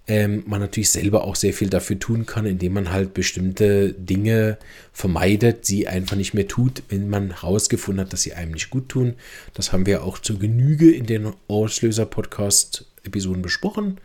ähm, 0.07 0.43
man 0.45 0.59
natürlich 0.59 0.89
selber 0.89 1.23
auch 1.23 1.35
sehr 1.35 1.53
viel 1.53 1.69
dafür 1.69 1.97
tun 1.97 2.25
kann, 2.25 2.45
indem 2.45 2.73
man 2.73 2.91
halt 2.91 3.13
bestimmte 3.13 3.93
Dinge 3.93 4.57
vermeidet, 4.91 5.65
sie 5.65 5.87
einfach 5.87 6.17
nicht 6.17 6.33
mehr 6.33 6.47
tut, 6.47 6.83
wenn 6.89 7.09
man 7.09 7.41
herausgefunden 7.41 8.05
hat, 8.05 8.11
dass 8.11 8.23
sie 8.23 8.33
einem 8.33 8.51
nicht 8.51 8.69
gut 8.69 8.89
tun. 8.89 9.13
Das 9.53 9.71
haben 9.71 9.85
wir 9.85 10.03
auch 10.03 10.19
zur 10.19 10.39
Genüge 10.39 10.91
in 10.91 11.05
den 11.05 11.31
Auslöser-Podcast-Episoden 11.47 13.41
besprochen. 13.41 13.99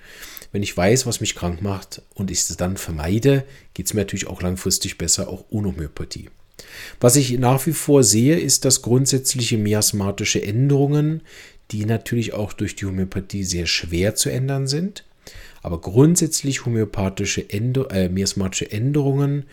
Wenn 0.52 0.62
ich 0.62 0.76
weiß, 0.76 1.04
was 1.06 1.20
mich 1.20 1.34
krank 1.34 1.62
macht 1.62 2.02
und 2.14 2.30
ich 2.30 2.38
es 2.38 2.56
dann 2.56 2.76
vermeide, 2.76 3.44
geht 3.74 3.86
es 3.86 3.94
mir 3.94 4.00
natürlich 4.02 4.28
auch 4.28 4.40
langfristig 4.40 4.98
besser, 4.98 5.28
auch 5.28 5.46
ohne 5.50 5.68
Homöopathie. 5.68 6.30
Was 7.00 7.16
ich 7.16 7.38
nach 7.38 7.66
wie 7.66 7.72
vor 7.72 8.04
sehe, 8.04 8.38
ist, 8.38 8.64
dass 8.64 8.82
grundsätzliche 8.82 9.58
miasmatische 9.58 10.42
Änderungen, 10.42 11.22
die 11.70 11.84
natürlich 11.84 12.34
auch 12.34 12.52
durch 12.52 12.76
die 12.76 12.86
Homöopathie 12.86 13.44
sehr 13.44 13.66
schwer 13.66 14.14
zu 14.14 14.30
ändern 14.30 14.66
sind, 14.66 15.04
aber 15.68 15.82
grundsätzlich 15.82 16.64
homöopathische 16.64 17.50
Änder 17.50 17.90
äh, 17.90 18.08
miasmatische 18.08 18.72
Änderungen 18.72 19.44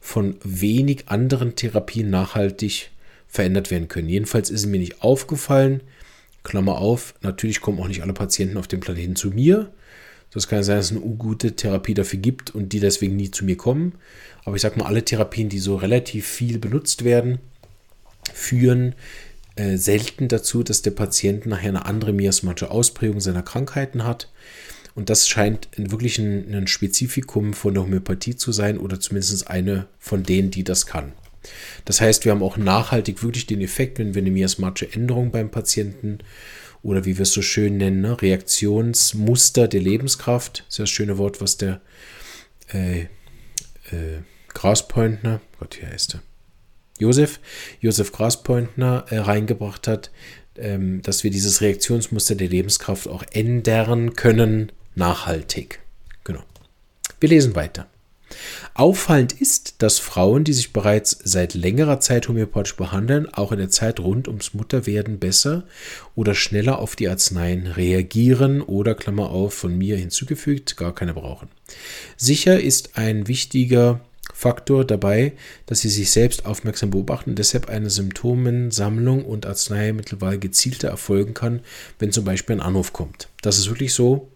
von 0.00 0.34
wenig 0.42 1.04
anderen 1.06 1.54
Therapien 1.54 2.10
nachhaltig 2.10 2.90
verändert 3.28 3.70
werden 3.70 3.86
können. 3.86 4.08
Jedenfalls 4.08 4.50
ist 4.50 4.62
es 4.62 4.66
mir 4.66 4.80
nicht 4.80 5.00
aufgefallen. 5.00 5.80
Klammer 6.42 6.78
auf, 6.78 7.14
natürlich 7.20 7.60
kommen 7.60 7.78
auch 7.78 7.86
nicht 7.86 8.02
alle 8.02 8.14
Patienten 8.14 8.56
auf 8.56 8.66
dem 8.66 8.80
Planeten 8.80 9.14
zu 9.14 9.30
mir. 9.30 9.72
Das 10.32 10.48
kann 10.48 10.64
sein, 10.64 10.78
dass 10.78 10.90
es 10.90 10.96
eine 10.96 11.06
gute 11.14 11.54
Therapie 11.54 11.94
dafür 11.94 12.18
gibt 12.18 12.52
und 12.52 12.72
die 12.72 12.80
deswegen 12.80 13.14
nie 13.14 13.30
zu 13.30 13.44
mir 13.44 13.56
kommen. 13.56 13.92
Aber 14.44 14.56
ich 14.56 14.62
sage 14.62 14.76
mal, 14.76 14.86
alle 14.86 15.04
Therapien, 15.04 15.48
die 15.48 15.60
so 15.60 15.76
relativ 15.76 16.26
viel 16.26 16.58
benutzt 16.58 17.04
werden, 17.04 17.38
führen 18.34 18.96
äh, 19.54 19.76
selten 19.76 20.26
dazu, 20.26 20.64
dass 20.64 20.82
der 20.82 20.90
Patient 20.90 21.46
nachher 21.46 21.68
eine 21.68 21.86
andere 21.86 22.12
miasmatische 22.12 22.72
Ausprägung 22.72 23.20
seiner 23.20 23.44
Krankheiten 23.44 24.02
hat. 24.02 24.32
Und 24.94 25.10
das 25.10 25.28
scheint 25.28 25.68
wirklich 25.76 26.18
ein, 26.18 26.54
ein 26.54 26.66
Spezifikum 26.66 27.52
von 27.54 27.74
der 27.74 27.84
Homöopathie 27.84 28.36
zu 28.36 28.52
sein 28.52 28.78
oder 28.78 29.00
zumindest 29.00 29.48
eine 29.48 29.86
von 29.98 30.22
denen, 30.22 30.50
die 30.50 30.64
das 30.64 30.86
kann. 30.86 31.12
Das 31.84 32.00
heißt, 32.00 32.24
wir 32.24 32.32
haben 32.32 32.42
auch 32.42 32.56
nachhaltig 32.56 33.22
wirklich 33.22 33.46
den 33.46 33.60
Effekt, 33.60 33.98
wenn 33.98 34.14
wir 34.14 34.22
eine 34.22 34.30
miasmatische 34.30 34.92
Änderung 34.92 35.30
beim 35.30 35.50
Patienten 35.50 36.18
oder 36.82 37.04
wie 37.04 37.18
wir 37.18 37.22
es 37.22 37.32
so 37.32 37.42
schön 37.42 37.76
nennen, 37.76 38.00
ne, 38.00 38.20
Reaktionsmuster 38.20 39.68
der 39.68 39.80
Lebenskraft, 39.80 40.60
das 40.60 40.74
ist 40.74 40.78
das 40.78 40.90
schöne 40.90 41.18
Wort, 41.18 41.40
was 41.40 41.56
der 41.56 41.80
äh, 42.72 43.00
äh, 43.00 44.20
Graspointner, 44.48 45.40
Gott, 45.58 45.78
wie 45.80 45.86
heißt 45.86 46.14
er? 46.14 46.22
Josef, 46.98 47.40
Josef 47.80 48.12
Graspointner 48.12 49.06
äh, 49.08 49.18
reingebracht 49.18 49.88
hat, 49.88 50.10
ähm, 50.56 51.00
dass 51.02 51.24
wir 51.24 51.30
dieses 51.30 51.60
Reaktionsmuster 51.60 52.34
der 52.34 52.48
Lebenskraft 52.48 53.08
auch 53.08 53.24
ändern 53.32 54.14
können, 54.14 54.72
nachhaltig. 54.94 55.80
Genau. 56.24 56.42
Wir 57.20 57.28
lesen 57.28 57.54
weiter. 57.54 57.86
Auffallend 58.74 59.32
ist, 59.32 59.82
dass 59.82 59.98
Frauen, 59.98 60.44
die 60.44 60.52
sich 60.52 60.72
bereits 60.72 61.18
seit 61.24 61.54
längerer 61.54 62.00
Zeit 62.00 62.28
homöopathisch 62.28 62.76
behandeln, 62.76 63.28
auch 63.28 63.52
in 63.52 63.58
der 63.58 63.70
Zeit 63.70 64.00
rund 64.00 64.28
ums 64.28 64.54
Mutterwerden 64.54 65.18
besser 65.18 65.64
oder 66.14 66.34
schneller 66.34 66.78
auf 66.78 66.96
die 66.96 67.08
Arzneien 67.08 67.66
reagieren 67.66 68.62
oder, 68.62 68.94
Klammer 68.94 69.30
auf, 69.30 69.54
von 69.54 69.76
mir 69.76 69.96
hinzugefügt, 69.96 70.76
gar 70.76 70.94
keine 70.94 71.14
brauchen. 71.14 71.48
Sicher 72.16 72.60
ist 72.60 72.96
ein 72.96 73.26
wichtiger 73.26 74.00
Faktor 74.32 74.84
dabei, 74.84 75.32
dass 75.66 75.80
sie 75.80 75.88
sich 75.88 76.10
selbst 76.10 76.46
aufmerksam 76.46 76.90
beobachten 76.90 77.30
und 77.30 77.38
deshalb 77.38 77.68
eine 77.68 77.90
Symptomensammlung 77.90 79.24
und 79.24 79.44
Arzneimittelwahl 79.44 80.38
gezielter 80.38 80.88
erfolgen 80.88 81.34
kann, 81.34 81.60
wenn 81.98 82.12
zum 82.12 82.24
Beispiel 82.24 82.56
ein 82.56 82.62
Anruf 82.62 82.92
kommt. 82.92 83.28
Das 83.42 83.58
ist 83.58 83.68
wirklich 83.68 83.92
so, 83.92 84.28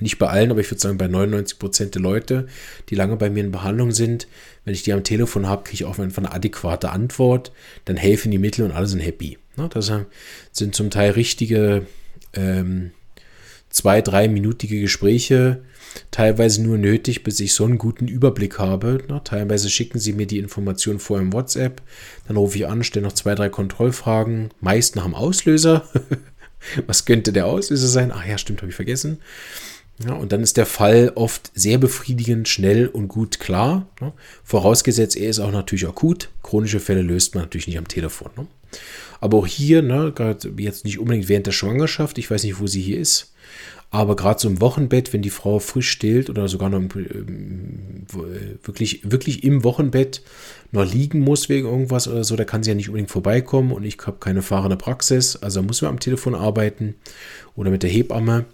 nicht 0.00 0.18
bei 0.18 0.28
allen, 0.28 0.50
aber 0.50 0.60
ich 0.60 0.70
würde 0.70 0.80
sagen, 0.80 0.98
bei 0.98 1.08
99 1.08 1.58
Prozent 1.58 1.94
der 1.94 2.02
Leute, 2.02 2.46
die 2.88 2.94
lange 2.94 3.16
bei 3.16 3.30
mir 3.30 3.44
in 3.44 3.52
Behandlung 3.52 3.92
sind, 3.92 4.26
wenn 4.64 4.74
ich 4.74 4.82
die 4.82 4.92
am 4.92 5.04
Telefon 5.04 5.46
habe, 5.46 5.64
kriege 5.64 5.76
ich 5.76 5.84
auch 5.84 5.98
einfach 5.98 6.22
eine 6.22 6.32
adäquate 6.32 6.90
Antwort. 6.90 7.52
Dann 7.84 7.96
helfen 7.96 8.30
die 8.30 8.38
Mittel 8.38 8.64
und 8.64 8.72
alle 8.72 8.86
sind 8.86 9.00
happy. 9.00 9.38
Das 9.56 9.90
sind 10.52 10.74
zum 10.74 10.90
Teil 10.90 11.12
richtige 11.12 11.86
ähm, 12.34 12.92
zwei, 13.70 14.02
dreiminütige 14.02 14.80
Gespräche, 14.80 15.62
teilweise 16.10 16.62
nur 16.62 16.78
nötig, 16.78 17.24
bis 17.24 17.40
ich 17.40 17.54
so 17.54 17.64
einen 17.64 17.78
guten 17.78 18.08
Überblick 18.08 18.58
habe. 18.58 18.98
Teilweise 19.24 19.70
schicken 19.70 19.98
sie 19.98 20.12
mir 20.12 20.26
die 20.26 20.38
Informationen 20.38 20.98
vorher 20.98 21.24
im 21.24 21.32
WhatsApp, 21.32 21.82
dann 22.26 22.36
rufe 22.36 22.58
ich 22.58 22.66
an, 22.66 22.84
stelle 22.84 23.06
noch 23.06 23.12
zwei, 23.12 23.34
drei 23.34 23.48
Kontrollfragen, 23.48 24.50
meist 24.60 24.96
nach 24.96 25.04
dem 25.04 25.14
Auslöser. 25.14 25.88
Was 26.86 27.04
könnte 27.04 27.32
der 27.32 27.46
Auslöser 27.46 27.86
sein? 27.86 28.12
Ach 28.12 28.26
ja, 28.26 28.36
stimmt, 28.36 28.62
habe 28.62 28.70
ich 28.70 28.76
vergessen. 28.76 29.18
Ja, 30.04 30.14
und 30.14 30.30
dann 30.30 30.42
ist 30.42 30.56
der 30.56 30.66
Fall 30.66 31.12
oft 31.16 31.50
sehr 31.54 31.78
befriedigend, 31.78 32.48
schnell 32.48 32.86
und 32.86 33.08
gut 33.08 33.40
klar. 33.40 33.88
Ne? 34.00 34.12
Vorausgesetzt, 34.44 35.16
er 35.16 35.28
ist 35.28 35.40
auch 35.40 35.50
natürlich 35.50 35.88
akut. 35.88 36.30
Chronische 36.42 36.78
Fälle 36.78 37.02
löst 37.02 37.34
man 37.34 37.44
natürlich 37.44 37.66
nicht 37.66 37.78
am 37.78 37.88
Telefon. 37.88 38.30
Ne? 38.36 38.46
Aber 39.20 39.38
auch 39.38 39.46
hier, 39.46 39.82
ne, 39.82 40.12
gerade 40.14 40.52
jetzt 40.58 40.84
nicht 40.84 41.00
unbedingt 41.00 41.28
während 41.28 41.46
der 41.46 41.52
Schwangerschaft, 41.52 42.18
ich 42.18 42.30
weiß 42.30 42.44
nicht, 42.44 42.60
wo 42.60 42.68
sie 42.68 42.80
hier 42.80 43.00
ist, 43.00 43.32
aber 43.90 44.16
gerade 44.16 44.38
so 44.38 44.48
im 44.48 44.60
Wochenbett, 44.60 45.12
wenn 45.12 45.22
die 45.22 45.30
Frau 45.30 45.58
frisch 45.58 45.88
stillt 45.90 46.28
oder 46.28 46.46
sogar 46.46 46.68
noch 46.68 46.78
ähm, 46.78 48.04
wirklich, 48.62 49.00
wirklich 49.10 49.44
im 49.44 49.64
Wochenbett 49.64 50.22
noch 50.72 50.84
liegen 50.84 51.20
muss 51.20 51.48
wegen 51.48 51.66
irgendwas 51.66 52.06
oder 52.06 52.22
so, 52.22 52.36
da 52.36 52.44
kann 52.44 52.62
sie 52.62 52.70
ja 52.70 52.74
nicht 52.76 52.90
unbedingt 52.90 53.10
vorbeikommen 53.10 53.72
und 53.72 53.84
ich 53.84 53.96
habe 54.06 54.18
keine 54.20 54.42
fahrende 54.42 54.76
Praxis, 54.76 55.36
also 55.36 55.62
muss 55.62 55.80
man 55.80 55.92
am 55.92 56.00
Telefon 56.00 56.34
arbeiten 56.34 56.96
oder 57.56 57.70
mit 57.70 57.82
der 57.82 57.90
Hebamme 57.90 58.44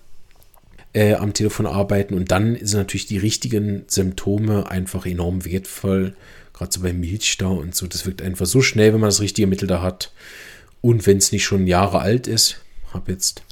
äh, 0.94 1.14
am 1.14 1.34
Telefon 1.34 1.66
arbeiten 1.66 2.14
und 2.14 2.30
dann 2.30 2.56
sind 2.62 2.78
natürlich 2.78 3.06
die 3.06 3.18
richtigen 3.18 3.84
Symptome 3.88 4.70
einfach 4.70 5.04
enorm 5.06 5.44
wertvoll, 5.44 6.14
gerade 6.52 6.72
so 6.72 6.80
beim 6.80 7.00
Milchstau 7.00 7.54
und 7.54 7.74
so. 7.74 7.86
Das 7.86 8.06
wirkt 8.06 8.22
einfach 8.22 8.46
so 8.46 8.62
schnell, 8.62 8.92
wenn 8.92 9.00
man 9.00 9.08
das 9.08 9.20
richtige 9.20 9.46
Mittel 9.46 9.66
da 9.66 9.82
hat. 9.82 10.12
Und 10.80 11.06
wenn 11.06 11.18
es 11.18 11.32
nicht 11.32 11.44
schon 11.44 11.66
Jahre 11.66 11.98
alt 12.00 12.26
ist, 12.26 12.60
habe 12.92 13.10
jetzt 13.12 13.42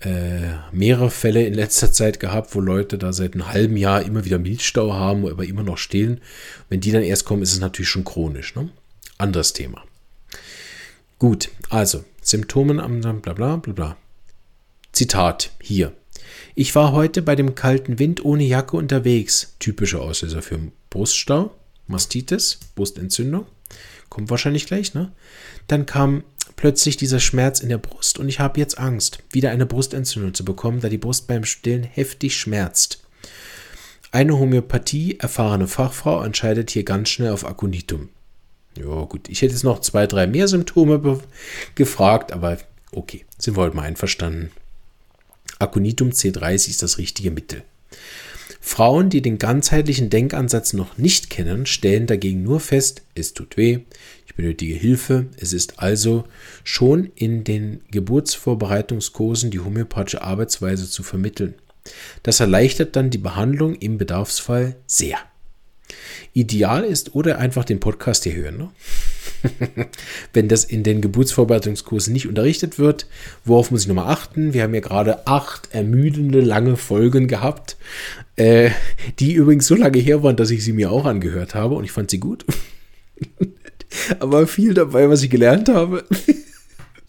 äh, 0.00 0.54
mehrere 0.72 1.10
Fälle 1.10 1.44
in 1.44 1.54
letzter 1.54 1.92
Zeit 1.92 2.20
gehabt, 2.20 2.54
wo 2.54 2.60
Leute 2.60 2.98
da 2.98 3.12
seit 3.12 3.34
einem 3.34 3.48
halben 3.48 3.76
Jahr 3.76 4.02
immer 4.02 4.24
wieder 4.24 4.38
Milchstau 4.38 4.92
haben, 4.92 5.28
aber 5.28 5.44
immer 5.44 5.62
noch 5.62 5.78
stillen. 5.78 6.20
Wenn 6.68 6.80
die 6.80 6.90
dann 6.90 7.02
erst 7.02 7.24
kommen, 7.24 7.42
ist 7.42 7.52
es 7.52 7.60
natürlich 7.60 7.90
schon 7.90 8.04
chronisch. 8.04 8.54
Ne? 8.56 8.70
Anderes 9.18 9.52
Thema. 9.52 9.84
Gut, 11.18 11.50
also 11.68 12.04
Symptomen 12.22 12.80
am 12.80 13.00
bla 13.00 13.32
bla 13.34 13.56
bla 13.56 13.72
bla. 13.72 13.96
Zitat 14.92 15.52
hier. 15.60 15.92
Ich 16.54 16.74
war 16.74 16.92
heute 16.92 17.22
bei 17.22 17.36
dem 17.36 17.54
kalten 17.54 17.98
Wind 17.98 18.24
ohne 18.24 18.44
Jacke 18.44 18.76
unterwegs. 18.76 19.54
Typischer 19.58 20.00
Auslöser 20.00 20.42
für 20.42 20.58
Bruststau, 20.90 21.50
Mastitis, 21.86 22.58
Brustentzündung. 22.74 23.46
Kommt 24.08 24.30
wahrscheinlich 24.30 24.66
gleich, 24.66 24.94
ne? 24.94 25.12
Dann 25.68 25.86
kam 25.86 26.24
plötzlich 26.56 26.96
dieser 26.96 27.20
Schmerz 27.20 27.60
in 27.60 27.68
der 27.68 27.78
Brust 27.78 28.18
und 28.18 28.28
ich 28.28 28.40
habe 28.40 28.60
jetzt 28.60 28.78
Angst, 28.78 29.22
wieder 29.30 29.50
eine 29.50 29.66
Brustentzündung 29.66 30.34
zu 30.34 30.44
bekommen, 30.44 30.80
da 30.80 30.88
die 30.88 30.98
Brust 30.98 31.26
beim 31.26 31.44
Stillen 31.44 31.84
heftig 31.84 32.36
schmerzt. 32.36 33.02
Eine 34.12 34.38
Homöopathie 34.38 35.18
erfahrene 35.20 35.68
Fachfrau 35.68 36.22
entscheidet 36.22 36.70
hier 36.70 36.84
ganz 36.84 37.08
schnell 37.08 37.30
auf 37.30 37.46
Aconitum. 37.46 38.08
Ja, 38.76 39.04
gut, 39.04 39.28
ich 39.28 39.42
hätte 39.42 39.52
jetzt 39.52 39.62
noch 39.62 39.80
zwei, 39.80 40.06
drei 40.06 40.26
mehr 40.26 40.48
Symptome 40.48 41.20
gefragt, 41.76 42.32
aber 42.32 42.58
okay, 42.92 43.24
sind 43.38 43.56
wir 43.56 43.62
heute 43.62 43.76
mal 43.76 43.82
einverstanden. 43.82 44.50
Aconitum 45.60 46.10
C30 46.10 46.70
ist 46.70 46.82
das 46.82 46.98
richtige 46.98 47.30
Mittel. 47.30 47.62
Frauen, 48.60 49.08
die 49.08 49.22
den 49.22 49.38
ganzheitlichen 49.38 50.10
Denkansatz 50.10 50.72
noch 50.72 50.98
nicht 50.98 51.30
kennen, 51.30 51.64
stellen 51.66 52.06
dagegen 52.06 52.42
nur 52.42 52.60
fest, 52.60 53.02
es 53.14 53.32
tut 53.32 53.56
weh, 53.56 53.80
ich 54.26 54.34
benötige 54.34 54.74
Hilfe. 54.74 55.26
Es 55.38 55.52
ist 55.52 55.78
also 55.78 56.24
schon 56.62 57.10
in 57.14 57.42
den 57.42 57.80
Geburtsvorbereitungskursen 57.90 59.50
die 59.50 59.60
homöopathische 59.60 60.22
Arbeitsweise 60.22 60.88
zu 60.88 61.02
vermitteln. 61.02 61.54
Das 62.22 62.40
erleichtert 62.40 62.96
dann 62.96 63.10
die 63.10 63.18
Behandlung 63.18 63.74
im 63.76 63.96
Bedarfsfall 63.96 64.76
sehr. 64.86 65.18
Ideal 66.32 66.84
ist 66.84 67.14
oder 67.14 67.38
einfach 67.38 67.64
den 67.64 67.80
Podcast 67.80 68.24
hier 68.24 68.34
hören. 68.34 68.58
Ne? 68.58 68.70
Wenn 70.32 70.48
das 70.48 70.64
in 70.64 70.82
den 70.82 71.00
Geburtsvorbereitungskursen 71.00 72.12
nicht 72.12 72.28
unterrichtet 72.28 72.78
wird, 72.78 73.06
worauf 73.44 73.70
muss 73.70 73.82
ich 73.82 73.88
nochmal 73.88 74.12
achten? 74.12 74.52
Wir 74.52 74.62
haben 74.62 74.74
ja 74.74 74.80
gerade 74.80 75.26
acht 75.26 75.68
ermüdende 75.72 76.40
lange 76.40 76.76
Folgen 76.76 77.28
gehabt, 77.28 77.76
äh, 78.36 78.70
die 79.18 79.32
übrigens 79.32 79.66
so 79.66 79.74
lange 79.74 79.98
her 79.98 80.22
waren, 80.22 80.36
dass 80.36 80.50
ich 80.50 80.64
sie 80.64 80.72
mir 80.72 80.90
auch 80.90 81.04
angehört 81.04 81.54
habe 81.54 81.74
und 81.74 81.84
ich 81.84 81.92
fand 81.92 82.10
sie 82.10 82.20
gut. 82.20 82.44
Aber 84.20 84.46
viel 84.46 84.74
dabei, 84.74 85.08
was 85.08 85.22
ich 85.22 85.30
gelernt 85.30 85.68
habe. 85.68 86.04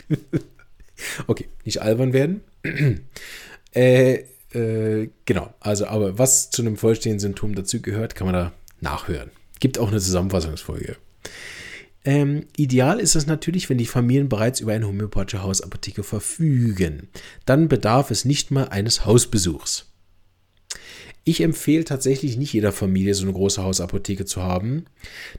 okay, 1.28 1.48
nicht 1.64 1.82
albern 1.82 2.14
werden. 2.14 2.42
äh, 3.74 4.24
äh, 4.54 5.10
genau, 5.26 5.54
also, 5.60 5.86
aber 5.86 6.18
was 6.18 6.50
zu 6.50 6.62
einem 6.62 6.76
vollständigen 6.76 7.20
Symptom 7.20 7.56
dazu 7.56 7.82
gehört, 7.82 8.16
kann 8.16 8.26
man 8.26 8.34
da 8.34 8.52
nachhören. 8.82 9.30
Gibt 9.60 9.78
auch 9.78 9.90
eine 9.90 10.00
Zusammenfassungsfolge. 10.00 10.98
Ähm, 12.04 12.46
ideal 12.58 13.00
ist 13.00 13.16
es 13.16 13.28
natürlich, 13.28 13.70
wenn 13.70 13.78
die 13.78 13.86
Familien 13.86 14.30
bereits 14.30 14.60
über 14.60 14.74
eine 14.74 14.88
homöopathische 14.88 15.44
Hausapotheke 15.44 16.04
verfügen. 16.04 17.10
Dann 17.46 17.68
bedarf 17.68 18.10
es 18.10 18.26
nicht 18.26 18.50
mal 18.50 18.70
eines 18.70 19.06
Hausbesuchs. 19.06 19.88
Ich 21.24 21.42
empfehle 21.42 21.84
tatsächlich 21.84 22.38
nicht 22.38 22.54
jeder 22.54 22.72
Familie 22.72 23.14
so 23.14 23.24
eine 23.24 23.34
große 23.34 23.62
Hausapotheke 23.62 24.26
zu 24.26 24.42
haben. 24.42 24.86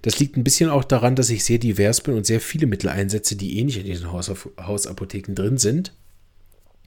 Das 0.03 0.21
liegt 0.21 0.37
ein 0.37 0.45
bisschen 0.45 0.71
auch 0.71 0.85
daran, 0.85 1.17
dass 1.17 1.31
ich 1.31 1.43
sehr 1.45 1.59
divers 1.59 2.01
bin 2.01 2.15
und 2.15 2.25
sehr 2.25 2.41
viele 2.41 2.69
Mittel 2.69 2.89
einsetze, 2.89 3.35
die 3.35 3.59
eh 3.59 3.63
in 3.63 3.67
diesen 3.67 4.13
Hausapotheken 4.13 5.35
drin 5.35 5.59
sind. 5.59 5.93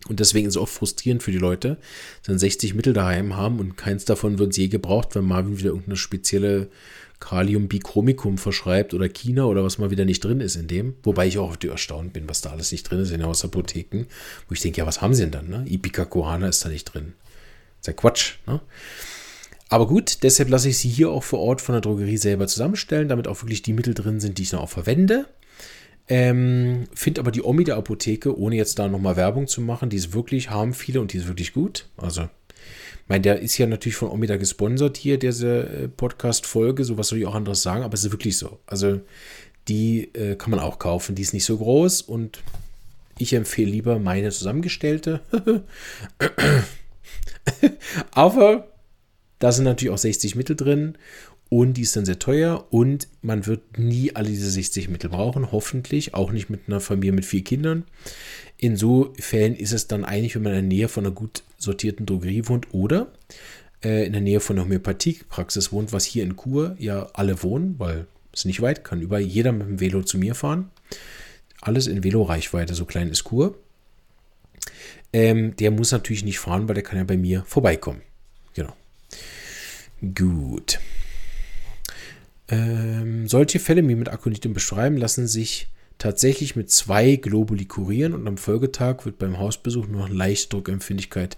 Und 0.07 0.19
deswegen 0.19 0.47
ist 0.47 0.53
es 0.55 0.61
oft 0.61 0.73
frustrierend 0.73 1.23
für 1.23 1.31
die 1.31 1.39
Leute, 1.39 1.77
dann 2.23 2.37
60 2.37 2.75
Mittel 2.75 2.93
daheim 2.93 3.35
haben 3.35 3.59
und 3.59 3.75
keins 3.75 4.05
davon 4.05 4.37
wird 4.37 4.55
je 4.55 4.67
gebraucht, 4.67 5.15
wenn 5.15 5.25
Marvin 5.25 5.57
wieder 5.57 5.69
irgendeine 5.69 5.97
spezielle 5.97 6.69
Kalium-Bichromicum 7.19 8.37
verschreibt 8.37 8.93
oder 8.93 9.09
China 9.09 9.45
oder 9.45 9.63
was 9.63 9.77
mal 9.77 9.89
wieder 9.89 10.05
nicht 10.05 10.23
drin 10.23 10.41
ist 10.41 10.55
in 10.55 10.67
dem. 10.67 10.95
Wobei 11.03 11.27
ich 11.27 11.37
auch 11.37 11.55
erstaunt 11.63 12.13
bin, 12.13 12.29
was 12.29 12.41
da 12.41 12.51
alles 12.51 12.71
nicht 12.71 12.83
drin 12.83 12.99
ist 12.99 13.11
in 13.11 13.19
den 13.19 13.27
Hausapotheken. 13.27 14.05
Wo 14.47 14.53
ich 14.53 14.59
denke, 14.59 14.79
ja, 14.79 14.85
was 14.85 15.01
haben 15.01 15.13
sie 15.13 15.23
denn 15.23 15.31
dann? 15.31 15.49
Ne? 15.49 15.65
Ipicacuana 15.67 16.49
ist 16.49 16.63
da 16.63 16.69
nicht 16.69 16.85
drin. 16.85 17.13
ist 17.79 17.87
ja 17.87 17.93
Quatsch. 17.93 18.35
Ne? 18.45 18.61
Aber 19.69 19.87
gut, 19.87 20.23
deshalb 20.23 20.49
lasse 20.49 20.69
ich 20.69 20.77
sie 20.77 20.89
hier 20.89 21.09
auch 21.09 21.23
vor 21.23 21.39
Ort 21.39 21.61
von 21.61 21.73
der 21.73 21.81
Drogerie 21.81 22.17
selber 22.17 22.47
zusammenstellen, 22.47 23.07
damit 23.07 23.27
auch 23.27 23.41
wirklich 23.41 23.63
die 23.63 23.73
Mittel 23.73 23.93
drin 23.93 24.19
sind, 24.19 24.37
die 24.37 24.43
ich 24.43 24.51
dann 24.51 24.59
auch 24.59 24.69
verwende. 24.69 25.25
Ähm, 26.07 26.87
Finde 26.93 27.21
aber 27.21 27.31
die 27.31 27.41
Omi 27.41 27.63
der 27.63 27.77
Apotheke, 27.77 28.37
ohne 28.37 28.55
jetzt 28.55 28.77
da 28.77 28.87
nochmal 28.87 29.15
Werbung 29.15 29.47
zu 29.47 29.61
machen, 29.61 29.89
die 29.89 29.97
ist 29.97 30.13
wirklich, 30.13 30.49
haben 30.49 30.73
viele 30.73 31.01
und 31.01 31.13
die 31.13 31.17
ist 31.17 31.27
wirklich 31.27 31.53
gut. 31.53 31.87
Also, 31.97 32.23
ich 32.23 33.09
meine, 33.09 33.21
der 33.21 33.39
ist 33.39 33.57
ja 33.57 33.65
natürlich 33.67 33.95
von 33.95 34.09
Omida 34.09 34.37
gesponsert 34.37 34.97
hier, 34.97 35.17
diese 35.17 35.63
äh, 35.63 35.87
Podcast-Folge, 35.87 36.83
so 36.83 36.97
was 36.97 37.07
soll 37.07 37.19
ich 37.19 37.25
auch 37.25 37.35
anderes 37.35 37.61
sagen, 37.61 37.83
aber 37.83 37.93
es 37.93 38.03
ist 38.03 38.11
wirklich 38.11 38.37
so. 38.37 38.59
Also, 38.67 39.01
die 39.67 40.13
äh, 40.13 40.35
kann 40.35 40.51
man 40.51 40.59
auch 40.59 40.77
kaufen, 40.77 41.15
die 41.15 41.23
ist 41.23 41.33
nicht 41.33 41.45
so 41.45 41.57
groß 41.57 42.03
und 42.03 42.43
ich 43.17 43.33
empfehle 43.33 43.71
lieber 43.71 43.97
meine 43.97 44.29
zusammengestellte. 44.29 45.21
aber 48.11 48.67
da 49.39 49.51
sind 49.51 49.65
natürlich 49.65 49.93
auch 49.93 49.97
60 49.97 50.35
Mittel 50.35 50.55
drin 50.55 50.97
und 51.49 51.75
die 51.75 51.81
ist 51.81 51.95
dann 51.95 52.05
sehr 52.05 52.19
teuer 52.19 52.65
und 52.71 53.07
man 53.21 53.45
wird 53.45 53.77
nie 53.77 54.15
alle 54.15 54.29
diese 54.29 54.49
60 54.49 54.89
Mittel 54.89 55.09
brauchen, 55.09 55.51
hoffentlich, 55.51 56.13
auch 56.13 56.31
nicht 56.31 56.49
mit 56.49 56.61
einer 56.67 56.79
Familie 56.79 57.13
mit 57.13 57.25
vier 57.25 57.43
Kindern. 57.43 57.83
In 58.57 58.77
so 58.77 59.13
Fällen 59.19 59.55
ist 59.55 59.73
es 59.73 59.87
dann 59.87 60.05
eigentlich, 60.05 60.35
wenn 60.35 60.43
man 60.43 60.53
in 60.53 60.69
der 60.69 60.77
Nähe 60.77 60.87
von 60.87 61.05
einer 61.05 61.13
gut 61.13 61.43
sortierten 61.57 62.05
Drogerie 62.05 62.47
wohnt 62.47 62.73
oder 62.73 63.11
äh, 63.83 64.05
in 64.05 64.13
der 64.13 64.21
Nähe 64.21 64.39
von 64.39 64.55
einer 64.55 64.65
Homöopathiepraxis 64.65 65.71
wohnt, 65.71 65.93
was 65.93 66.05
hier 66.05 66.23
in 66.23 66.35
Kur 66.35 66.75
ja 66.79 67.07
alle 67.13 67.43
wohnen, 67.43 67.75
weil 67.77 68.07
es 68.33 68.45
nicht 68.45 68.61
weit, 68.61 68.83
kann 68.83 69.01
über 69.01 69.19
jeder 69.19 69.51
mit 69.51 69.67
dem 69.67 69.79
Velo 69.79 70.03
zu 70.03 70.17
mir 70.17 70.35
fahren. 70.35 70.71
Alles 71.61 71.87
in 71.87 72.03
Velo-Reichweite, 72.03 72.75
so 72.75 72.85
klein 72.85 73.09
ist 73.09 73.23
Kur. 73.23 73.57
Ähm, 75.13 75.55
der 75.55 75.71
muss 75.71 75.91
natürlich 75.91 76.25
nicht 76.25 76.39
fahren, 76.39 76.67
weil 76.67 76.75
der 76.75 76.83
kann 76.83 76.97
ja 76.97 77.03
bei 77.03 77.17
mir 77.17 77.43
vorbeikommen. 77.45 78.01
Genau. 78.53 78.73
Gut. 80.13 80.79
Ähm, 82.47 83.27
solche 83.27 83.59
Fälle 83.59 83.87
wie 83.87 83.95
mit 83.95 84.09
Akonitum 84.09 84.53
beschreiben 84.53 84.97
lassen 84.97 85.27
sich 85.27 85.67
tatsächlich 85.97 86.55
mit 86.55 86.69
zwei 86.69 87.15
Globuli 87.15 87.65
kurieren 87.65 88.13
und 88.13 88.27
am 88.27 88.37
Folgetag 88.37 89.05
wird 89.05 89.17
beim 89.17 89.39
Hausbesuch 89.39 89.87
nur 89.87 90.01
noch 90.01 90.09
Leichtdruckempfindlichkeit 90.09 91.37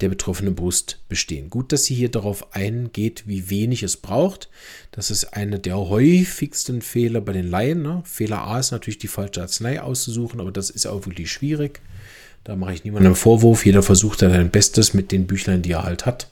der 0.00 0.08
betroffenen 0.08 0.54
Brust 0.54 1.00
bestehen. 1.08 1.50
Gut, 1.50 1.72
dass 1.72 1.84
sie 1.84 1.94
hier 1.94 2.10
darauf 2.10 2.54
eingeht, 2.54 3.24
wie 3.26 3.50
wenig 3.50 3.82
es 3.82 3.96
braucht. 3.96 4.48
Das 4.92 5.10
ist 5.10 5.34
einer 5.34 5.58
der 5.58 5.76
häufigsten 5.76 6.80
Fehler 6.80 7.20
bei 7.20 7.32
den 7.32 7.50
Laien. 7.50 7.82
Ne? 7.82 8.02
Fehler 8.04 8.44
A 8.44 8.58
ist 8.58 8.70
natürlich 8.70 8.98
die 8.98 9.08
falsche 9.08 9.42
Arznei 9.42 9.80
auszusuchen, 9.80 10.40
aber 10.40 10.52
das 10.52 10.70
ist 10.70 10.86
auch 10.86 11.04
wirklich 11.06 11.30
schwierig. 11.30 11.80
Da 12.44 12.56
mache 12.56 12.72
ich 12.72 12.84
niemandem 12.84 13.14
Vorwurf. 13.14 13.66
Jeder 13.66 13.82
versucht 13.82 14.22
da 14.22 14.30
sein 14.30 14.50
Bestes 14.50 14.94
mit 14.94 15.12
den 15.12 15.26
Büchlein, 15.26 15.60
die 15.60 15.72
er 15.72 15.82
halt 15.82 16.06
hat 16.06 16.28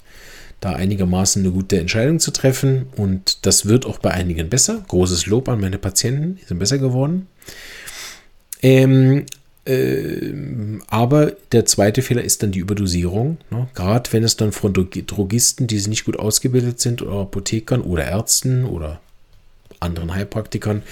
da 0.60 0.72
einigermaßen 0.72 1.42
eine 1.42 1.52
gute 1.52 1.78
Entscheidung 1.78 2.18
zu 2.18 2.30
treffen. 2.30 2.86
Und 2.96 3.46
das 3.46 3.66
wird 3.66 3.86
auch 3.86 3.98
bei 3.98 4.10
einigen 4.10 4.48
besser. 4.48 4.84
Großes 4.88 5.26
Lob 5.26 5.48
an 5.48 5.60
meine 5.60 5.78
Patienten, 5.78 6.36
die 6.36 6.44
sind 6.44 6.58
besser 6.58 6.78
geworden. 6.78 7.26
Ähm, 8.62 9.26
äh, 9.66 10.32
aber 10.86 11.32
der 11.52 11.66
zweite 11.66 12.02
Fehler 12.02 12.22
ist 12.22 12.42
dann 12.42 12.52
die 12.52 12.60
Überdosierung. 12.60 13.38
Ne? 13.50 13.68
Gerade 13.74 14.12
wenn 14.12 14.24
es 14.24 14.36
dann 14.36 14.52
von 14.52 14.72
Drogisten, 14.72 15.66
die 15.66 15.76
nicht 15.88 16.04
gut 16.04 16.18
ausgebildet 16.18 16.80
sind, 16.80 17.02
oder 17.02 17.20
Apothekern 17.20 17.82
oder 17.82 18.04
Ärzten 18.04 18.64
oder 18.64 19.00
anderen 19.80 20.14
Heilpraktikern, 20.14 20.82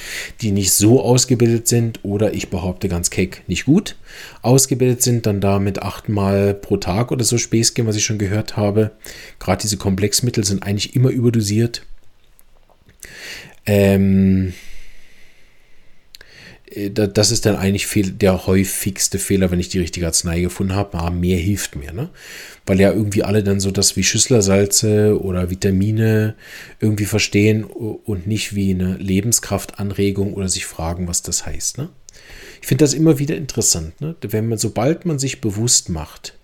die 0.40 0.53
nicht 0.53 0.73
so 0.73 1.03
ausgebildet 1.03 1.68
sind 1.68 2.01
oder 2.03 2.35
ich 2.35 2.51
behaupte 2.51 2.88
ganz 2.88 3.11
keck 3.11 3.42
nicht 3.47 3.64
gut 3.64 3.97
ausgebildet 4.42 5.03
sind, 5.03 5.27
dann 5.27 5.40
damit 5.40 5.83
achtmal 5.83 6.55
pro 6.55 6.77
Tag 6.77 7.12
oder 7.12 7.25
so 7.25 7.38
Späß 7.38 7.75
was 7.79 7.97
ich 7.97 8.05
schon 8.05 8.18
gehört 8.18 8.57
habe. 8.57 8.92
Gerade 9.38 9.62
diese 9.62 9.77
Komplexmittel 9.77 10.44
sind 10.44 10.62
eigentlich 10.62 10.94
immer 10.94 11.11
überdosiert. 11.11 11.83
Ähm, 13.66 14.49
äh, 14.49 14.73
das 16.90 17.30
ist 17.30 17.46
dann 17.46 17.56
eigentlich 17.56 17.88
der 18.18 18.46
häufigste 18.46 19.18
Fehler, 19.18 19.50
wenn 19.50 19.60
ich 19.60 19.68
die 19.68 19.78
richtige 19.78 20.06
Arznei 20.06 20.40
gefunden 20.40 20.74
habe. 20.74 20.98
Ah, 20.98 21.10
mehr 21.10 21.38
hilft 21.38 21.76
mir, 21.76 21.92
ne? 21.92 22.10
Weil 22.66 22.80
ja 22.80 22.92
irgendwie 22.92 23.22
alle 23.22 23.42
dann 23.42 23.60
so 23.60 23.70
das 23.70 23.96
wie 23.96 24.02
Schüsslersalze 24.02 25.20
oder 25.20 25.50
Vitamine 25.50 26.34
irgendwie 26.80 27.04
verstehen 27.04 27.64
und 27.64 28.26
nicht 28.26 28.54
wie 28.54 28.70
eine 28.70 28.96
Lebenskraftanregung 28.96 30.34
oder 30.34 30.48
sich 30.48 30.66
fragen, 30.66 31.06
was 31.06 31.22
das 31.22 31.46
heißt, 31.46 31.78
ne? 31.78 31.90
Ich 32.60 32.68
finde 32.68 32.84
das 32.84 32.94
immer 32.94 33.18
wieder 33.18 33.37
interessant, 33.37 34.00
ne? 34.00 34.16
Wenn 34.22 34.48
man, 34.48 34.58
sobald 34.58 35.04
man 35.04 35.18
sich 35.18 35.40
bewusst 35.40 35.90
macht, 35.90 36.34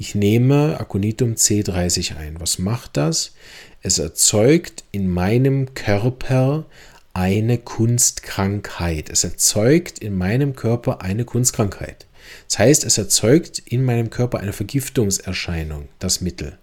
ich 0.00 0.14
nehme 0.14 0.80
Aconitum 0.80 1.34
C30 1.34 2.16
ein. 2.16 2.40
Was 2.40 2.58
macht 2.58 2.96
das? 2.96 3.34
Es 3.82 3.98
erzeugt 3.98 4.84
in 4.92 5.08
meinem 5.08 5.74
Körper 5.74 6.64
eine 7.12 7.58
Kunstkrankheit. 7.58 9.10
Es 9.10 9.24
erzeugt 9.24 9.98
in 9.98 10.16
meinem 10.16 10.54
Körper 10.54 11.02
eine 11.02 11.24
Kunstkrankheit. 11.24 12.06
Das 12.48 12.58
heißt, 12.58 12.84
es 12.84 12.98
erzeugt 12.98 13.58
in 13.58 13.84
meinem 13.84 14.10
Körper 14.10 14.38
eine 14.38 14.52
Vergiftungserscheinung, 14.52 15.88
das 15.98 16.20
Mittel. 16.20 16.58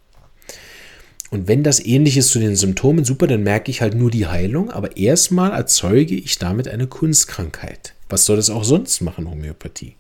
Und 1.30 1.50
wenn 1.50 1.64
das 1.64 1.84
ähnlich 1.84 2.16
ist 2.16 2.30
zu 2.30 2.40
den 2.40 2.56
Symptomen, 2.56 3.04
super, 3.04 3.28
dann 3.28 3.44
merke 3.44 3.70
ich 3.70 3.82
halt 3.82 3.96
nur 3.96 4.10
die 4.10 4.28
Heilung, 4.28 4.72
aber 4.72 4.96
erstmal 4.96 5.52
erzeuge 5.52 6.16
ich 6.16 6.38
damit 6.40 6.70
eine 6.70 6.88
Kunstkrankheit. 6.88 7.94
Was 8.08 8.24
soll 8.26 8.38
das 8.38 8.50
auch 8.50 8.64
sonst 8.64 9.02
machen, 9.02 9.30
Homöopathie? 9.30 9.97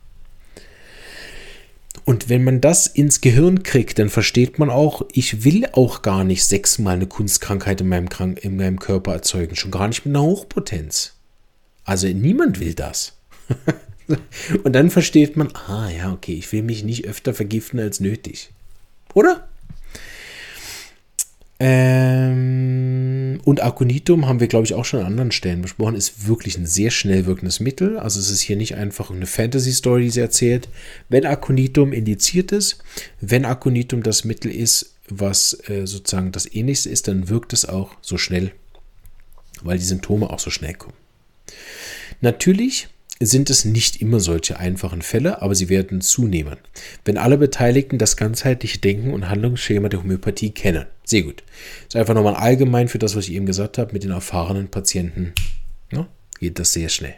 Und 2.05 2.29
wenn 2.29 2.43
man 2.43 2.61
das 2.61 2.87
ins 2.87 3.21
Gehirn 3.21 3.63
kriegt, 3.63 3.99
dann 3.99 4.09
versteht 4.09 4.59
man 4.59 4.69
auch, 4.69 5.03
ich 5.11 5.43
will 5.43 5.67
auch 5.73 6.01
gar 6.01 6.23
nicht 6.23 6.45
sechsmal 6.45 6.95
eine 6.95 7.07
Kunstkrankheit 7.07 7.81
in 7.81 7.89
meinem, 7.89 8.09
Krank 8.09 8.39
in 8.43 8.55
meinem 8.55 8.79
Körper 8.79 9.13
erzeugen, 9.13 9.55
schon 9.55 9.71
gar 9.71 9.87
nicht 9.87 10.05
mit 10.05 10.15
einer 10.15 10.23
Hochpotenz. 10.23 11.13
Also 11.83 12.07
niemand 12.07 12.59
will 12.59 12.73
das. 12.73 13.17
Und 14.63 14.73
dann 14.73 14.89
versteht 14.89 15.35
man, 15.35 15.53
ah 15.67 15.89
ja, 15.89 16.13
okay, 16.13 16.33
ich 16.33 16.51
will 16.51 16.63
mich 16.63 16.83
nicht 16.83 17.05
öfter 17.05 17.33
vergiften 17.33 17.79
als 17.79 17.99
nötig. 17.99 18.51
Oder? 19.13 19.47
Ähm, 21.59 22.86
und 23.39 23.63
Aconitum 23.63 24.27
haben 24.27 24.39
wir, 24.39 24.47
glaube 24.47 24.65
ich, 24.65 24.73
auch 24.73 24.85
schon 24.85 24.99
an 24.99 25.07
anderen 25.07 25.31
Stellen 25.31 25.61
besprochen, 25.61 25.95
ist 25.95 26.27
wirklich 26.27 26.57
ein 26.57 26.65
sehr 26.65 26.91
schnell 26.91 27.25
wirkendes 27.25 27.59
Mittel. 27.59 27.97
Also 27.97 28.19
es 28.19 28.29
ist 28.29 28.41
hier 28.41 28.55
nicht 28.55 28.75
einfach 28.75 29.11
eine 29.11 29.25
Fantasy-Story, 29.25 30.03
die 30.03 30.09
sie 30.09 30.19
erzählt. 30.19 30.69
Wenn 31.09 31.25
Aconitum 31.25 31.93
indiziert 31.93 32.51
ist, 32.51 32.83
wenn 33.21 33.45
Aconitum 33.45 34.03
das 34.03 34.23
Mittel 34.23 34.51
ist, 34.51 34.95
was 35.09 35.57
äh, 35.69 35.85
sozusagen 35.85 36.31
das 36.31 36.51
ähnlichste 36.53 36.89
ist, 36.89 37.07
dann 37.07 37.29
wirkt 37.29 37.53
es 37.53 37.65
auch 37.65 37.95
so 38.01 38.17
schnell, 38.17 38.51
weil 39.61 39.77
die 39.77 39.85
Symptome 39.85 40.29
auch 40.29 40.39
so 40.39 40.49
schnell 40.49 40.73
kommen. 40.73 40.95
Natürlich 42.21 42.89
sind 43.19 43.49
es 43.49 43.65
nicht 43.65 44.01
immer 44.01 44.19
solche 44.19 44.59
einfachen 44.59 45.01
Fälle, 45.01 45.41
aber 45.41 45.55
sie 45.55 45.69
werden 45.69 46.01
zunehmen, 46.01 46.57
wenn 47.05 47.17
alle 47.17 47.37
Beteiligten 47.37 47.97
das 47.97 48.17
ganzheitliche 48.17 48.77
Denken 48.77 49.13
und 49.13 49.29
Handlungsschema 49.29 49.89
der 49.89 50.01
Homöopathie 50.01 50.51
kennen. 50.51 50.85
Sehr 51.03 51.23
gut. 51.23 51.43
Das 51.85 51.95
ist 51.95 51.95
einfach 51.95 52.13
nochmal 52.13 52.35
allgemein 52.35 52.87
für 52.87 52.99
das, 52.99 53.15
was 53.15 53.27
ich 53.27 53.33
eben 53.33 53.45
gesagt 53.45 53.77
habe, 53.77 53.93
mit 53.93 54.03
den 54.03 54.11
erfahrenen 54.11 54.67
Patienten 54.67 55.33
ja, 55.91 55.99
ne, 55.99 56.07
geht 56.39 56.59
das 56.59 56.73
sehr 56.73 56.89
schnell. 56.89 57.15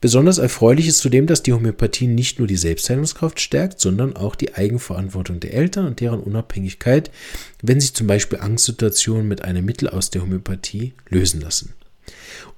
Besonders 0.00 0.38
erfreulich 0.38 0.86
ist 0.86 0.98
zudem, 0.98 1.26
dass 1.26 1.42
die 1.42 1.52
Homöopathie 1.52 2.06
nicht 2.06 2.38
nur 2.38 2.46
die 2.46 2.56
Selbstheilungskraft 2.56 3.40
stärkt, 3.40 3.80
sondern 3.80 4.14
auch 4.14 4.36
die 4.36 4.54
Eigenverantwortung 4.54 5.40
der 5.40 5.54
Eltern 5.54 5.86
und 5.86 6.00
deren 6.00 6.20
Unabhängigkeit, 6.20 7.10
wenn 7.62 7.80
sich 7.80 7.94
zum 7.94 8.06
Beispiel 8.06 8.38
Angstsituationen 8.38 9.26
mit 9.26 9.42
einem 9.42 9.64
Mittel 9.64 9.88
aus 9.88 10.10
der 10.10 10.22
Homöopathie 10.22 10.92
lösen 11.08 11.40
lassen. 11.40 11.74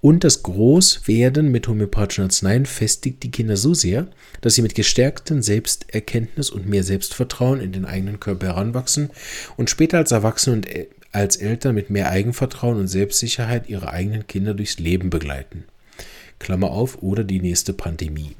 Und 0.00 0.24
das 0.24 0.42
Großwerden 0.42 1.50
mit 1.50 1.68
homöopathischen 1.68 2.24
Arzneien 2.24 2.66
festigt 2.66 3.22
die 3.22 3.30
Kinder 3.30 3.56
so 3.56 3.74
sehr, 3.74 4.08
dass 4.40 4.54
sie 4.54 4.62
mit 4.62 4.74
gestärktem 4.74 5.42
Selbsterkenntnis 5.42 6.50
und 6.50 6.66
mehr 6.66 6.84
Selbstvertrauen 6.84 7.60
in 7.60 7.72
den 7.72 7.84
eigenen 7.84 8.18
Körper 8.18 8.46
heranwachsen 8.46 9.10
und 9.56 9.68
später 9.68 9.98
als 9.98 10.12
Erwachsene 10.12 10.56
und 10.56 10.68
als 11.12 11.36
Eltern 11.36 11.74
mit 11.74 11.90
mehr 11.90 12.10
Eigenvertrauen 12.10 12.78
und 12.78 12.88
Selbstsicherheit 12.88 13.68
ihre 13.68 13.90
eigenen 13.90 14.26
Kinder 14.26 14.54
durchs 14.54 14.78
Leben 14.78 15.10
begleiten. 15.10 15.64
Klammer 16.38 16.70
auf, 16.70 17.02
oder 17.02 17.22
die 17.22 17.40
nächste 17.40 17.72
Pandemie. 17.72 18.34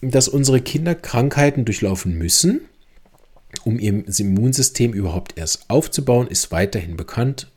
Dass 0.00 0.28
unsere 0.28 0.60
Kinder 0.60 0.94
Krankheiten 0.94 1.64
durchlaufen 1.64 2.16
müssen, 2.16 2.62
um 3.64 3.78
ihr 3.78 4.04
Immunsystem 4.18 4.92
überhaupt 4.92 5.36
erst 5.36 5.68
aufzubauen, 5.68 6.26
ist 6.26 6.50
weiterhin 6.50 6.96
bekannt, 6.96 7.48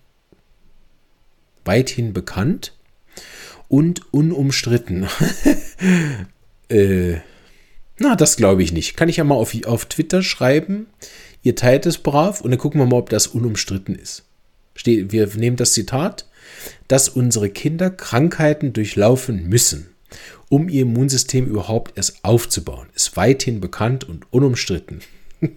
weithin 1.66 2.14
bekannt 2.14 2.74
und 3.68 4.14
unumstritten. 4.14 5.08
äh, 6.70 7.16
na, 7.98 8.16
das 8.16 8.38
glaube 8.38 8.64
ich 8.64 8.72
nicht. 8.72 8.96
Kann 8.98 9.10
ich 9.10 9.18
ja 9.18 9.24
mal 9.24 9.36
auf, 9.36 9.54
auf 9.66 9.86
Twitter 9.86 10.22
schreiben. 10.22 10.88
Ihr 11.44 11.56
teilt 11.56 11.86
es 11.86 11.98
brav 11.98 12.42
und 12.42 12.52
dann 12.52 12.60
gucken 12.60 12.80
wir 12.82 12.86
mal, 12.86 12.98
ob 12.98 13.10
das 13.10 13.28
unumstritten 13.28 13.96
ist. 13.96 14.24
Ste 14.76 15.12
wir 15.12 15.28
nehmen 15.36 15.58
das 15.58 15.74
Zitat, 15.74 16.26
dass 16.88 17.10
unsere 17.10 17.50
Kinder 17.50 17.90
Krankheiten 17.90 18.74
durchlaufen 18.74 19.48
müssen, 19.48 19.88
um 20.50 20.70
ihr 20.70 20.82
Immunsystem 20.82 21.46
überhaupt 21.46 21.98
erst 21.98 22.24
aufzubauen, 22.24 22.88
ist 22.94 23.16
weithin 23.16 23.62
bekannt 23.62 24.04
und 24.04 24.32
unumstritten. 24.32 25.00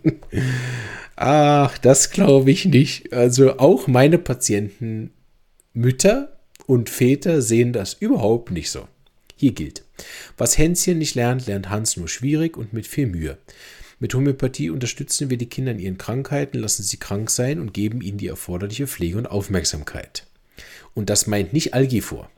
Ach, 1.16 1.76
das 1.78 2.10
glaube 2.10 2.50
ich 2.50 2.64
nicht. 2.64 3.12
Also 3.12 3.58
auch 3.58 3.86
meine 3.86 4.18
Patienten, 4.18 5.10
Mütter 5.78 6.36
und 6.66 6.90
Väter 6.90 7.40
sehen 7.40 7.72
das 7.72 7.94
überhaupt 7.94 8.50
nicht 8.50 8.68
so. 8.68 8.88
Hier 9.36 9.52
gilt, 9.52 9.84
was 10.36 10.58
Hänschen 10.58 10.98
nicht 10.98 11.14
lernt, 11.14 11.46
lernt 11.46 11.70
Hans 11.70 11.96
nur 11.96 12.08
schwierig 12.08 12.56
und 12.56 12.72
mit 12.72 12.88
viel 12.88 13.06
Mühe. 13.06 13.38
Mit 14.00 14.12
Homöopathie 14.12 14.70
unterstützen 14.70 15.30
wir 15.30 15.36
die 15.36 15.48
Kinder 15.48 15.70
in 15.70 15.78
ihren 15.78 15.96
Krankheiten, 15.96 16.58
lassen 16.58 16.82
sie 16.82 16.96
krank 16.96 17.30
sein 17.30 17.60
und 17.60 17.74
geben 17.74 18.00
ihnen 18.00 18.18
die 18.18 18.26
erforderliche 18.26 18.88
Pflege 18.88 19.18
und 19.18 19.26
Aufmerksamkeit. 19.26 20.26
Und 20.94 21.10
das 21.10 21.28
meint 21.28 21.52
nicht 21.52 21.74
Algi 21.74 22.00
vor. 22.00 22.28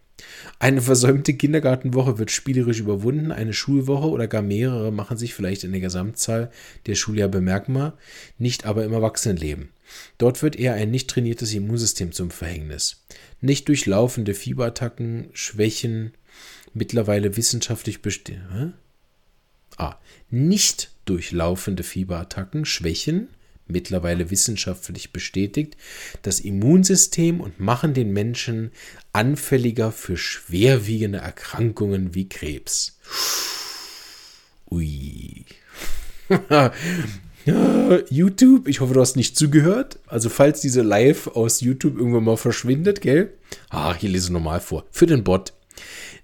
Eine 0.59 0.83
versäumte 0.83 1.33
Kindergartenwoche 1.33 2.18
wird 2.18 2.31
spielerisch 2.31 2.81
überwunden, 2.81 3.33
eine 3.33 3.55
Schulwoche 3.55 4.11
oder 4.11 4.29
gar 4.29 4.42
mehrere 4.42 4.92
machen 4.92 5.16
sich 5.16 5.33
vielleicht 5.33 5.64
in 5.64 5.72
der 5.72 5.81
Gesamtzahl 5.81 6.50
der 6.85 6.94
Schuljahr 6.94 7.31
bemerkbar, 7.31 7.96
nicht 8.37 8.66
aber 8.66 8.85
im 8.85 8.92
Erwachsenenleben. 8.92 9.70
Dort 10.18 10.42
wird 10.42 10.57
eher 10.57 10.74
ein 10.74 10.90
nicht 10.90 11.09
trainiertes 11.09 11.53
Immunsystem 11.55 12.12
zum 12.12 12.31
Verhängnis. 12.31 13.05
Nicht 13.40 13.68
durchlaufende 13.68 14.35
Fieberattacken, 14.35 15.31
Schwächen, 15.33 16.12
mittlerweile 16.74 17.37
wissenschaftlich 17.37 18.03
bestimmt. 18.03 18.74
Ah, 19.76 19.96
nicht 20.31 20.90
durchlaufende 21.07 21.83
Fieberattacken, 21.83 22.64
Schwächen, 22.64 23.29
mittlerweile 23.66 24.31
wissenschaftlich 24.31 25.12
bestätigt, 25.12 25.76
das 26.22 26.40
Immunsystem 26.40 27.40
und 27.40 27.61
machen 27.61 27.94
den 27.94 28.12
Menschen 28.12 28.72
anfälliger 29.12 29.92
für 29.92 30.16
schwerwiegende 30.16 31.18
Erkrankungen 31.18 32.14
wie 32.14 32.29
Krebs. 32.29 32.98
Ui. 34.70 35.44
YouTube, 38.11 38.68
ich 38.68 38.81
hoffe, 38.81 38.94
du 38.94 39.00
hast 39.00 39.16
nicht 39.16 39.37
zugehört. 39.37 39.98
Also, 40.07 40.29
falls 40.29 40.61
diese 40.61 40.83
Live 40.83 41.26
aus 41.29 41.61
YouTube 41.61 41.96
irgendwann 41.96 42.24
mal 42.24 42.37
verschwindet, 42.37 43.00
gell? 43.00 43.33
Ah, 43.70 43.94
hier 43.94 44.11
lese 44.11 44.26
ich 44.26 44.33
nochmal 44.33 44.61
vor. 44.61 44.85
Für 44.90 45.07
den 45.07 45.24
Bot. 45.24 45.53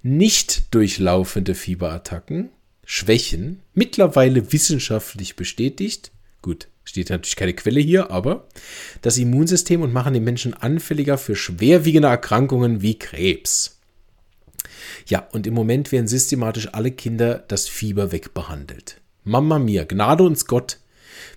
Nicht 0.02 0.74
durchlaufende 0.74 1.55
Fieberattacken, 1.55 2.50
Schwächen, 2.85 3.62
mittlerweile 3.74 4.52
wissenschaftlich 4.52 5.37
bestätigt. 5.37 6.12
Gut, 6.42 6.68
steht 6.85 7.11
natürlich 7.11 7.37
keine 7.37 7.55
Quelle 7.55 7.81
hier, 7.81 8.11
aber 8.11 8.46
das 9.02 9.18
Immunsystem 9.18 9.83
und 9.83 9.92
machen 9.92 10.14
den 10.14 10.22
Menschen 10.22 10.55
anfälliger 10.55 11.18
für 11.18 11.35
schwerwiegende 11.35 12.09
Erkrankungen 12.09 12.83
wie 12.83 12.98
Krebs. 12.98 13.81
Ja, 15.07 15.26
und 15.33 15.46
im 15.46 15.55
Moment 15.55 15.90
werden 15.90 16.07
systematisch 16.07 16.68
alle 16.72 16.92
Kinder 16.92 17.44
das 17.48 17.68
Fieber 17.68 18.12
wegbehandelt. 18.12 19.00
Mama 19.24 19.59
mia, 19.59 19.85
Gnade 19.85 20.22
uns 20.22 20.46
Gott, 20.46 20.79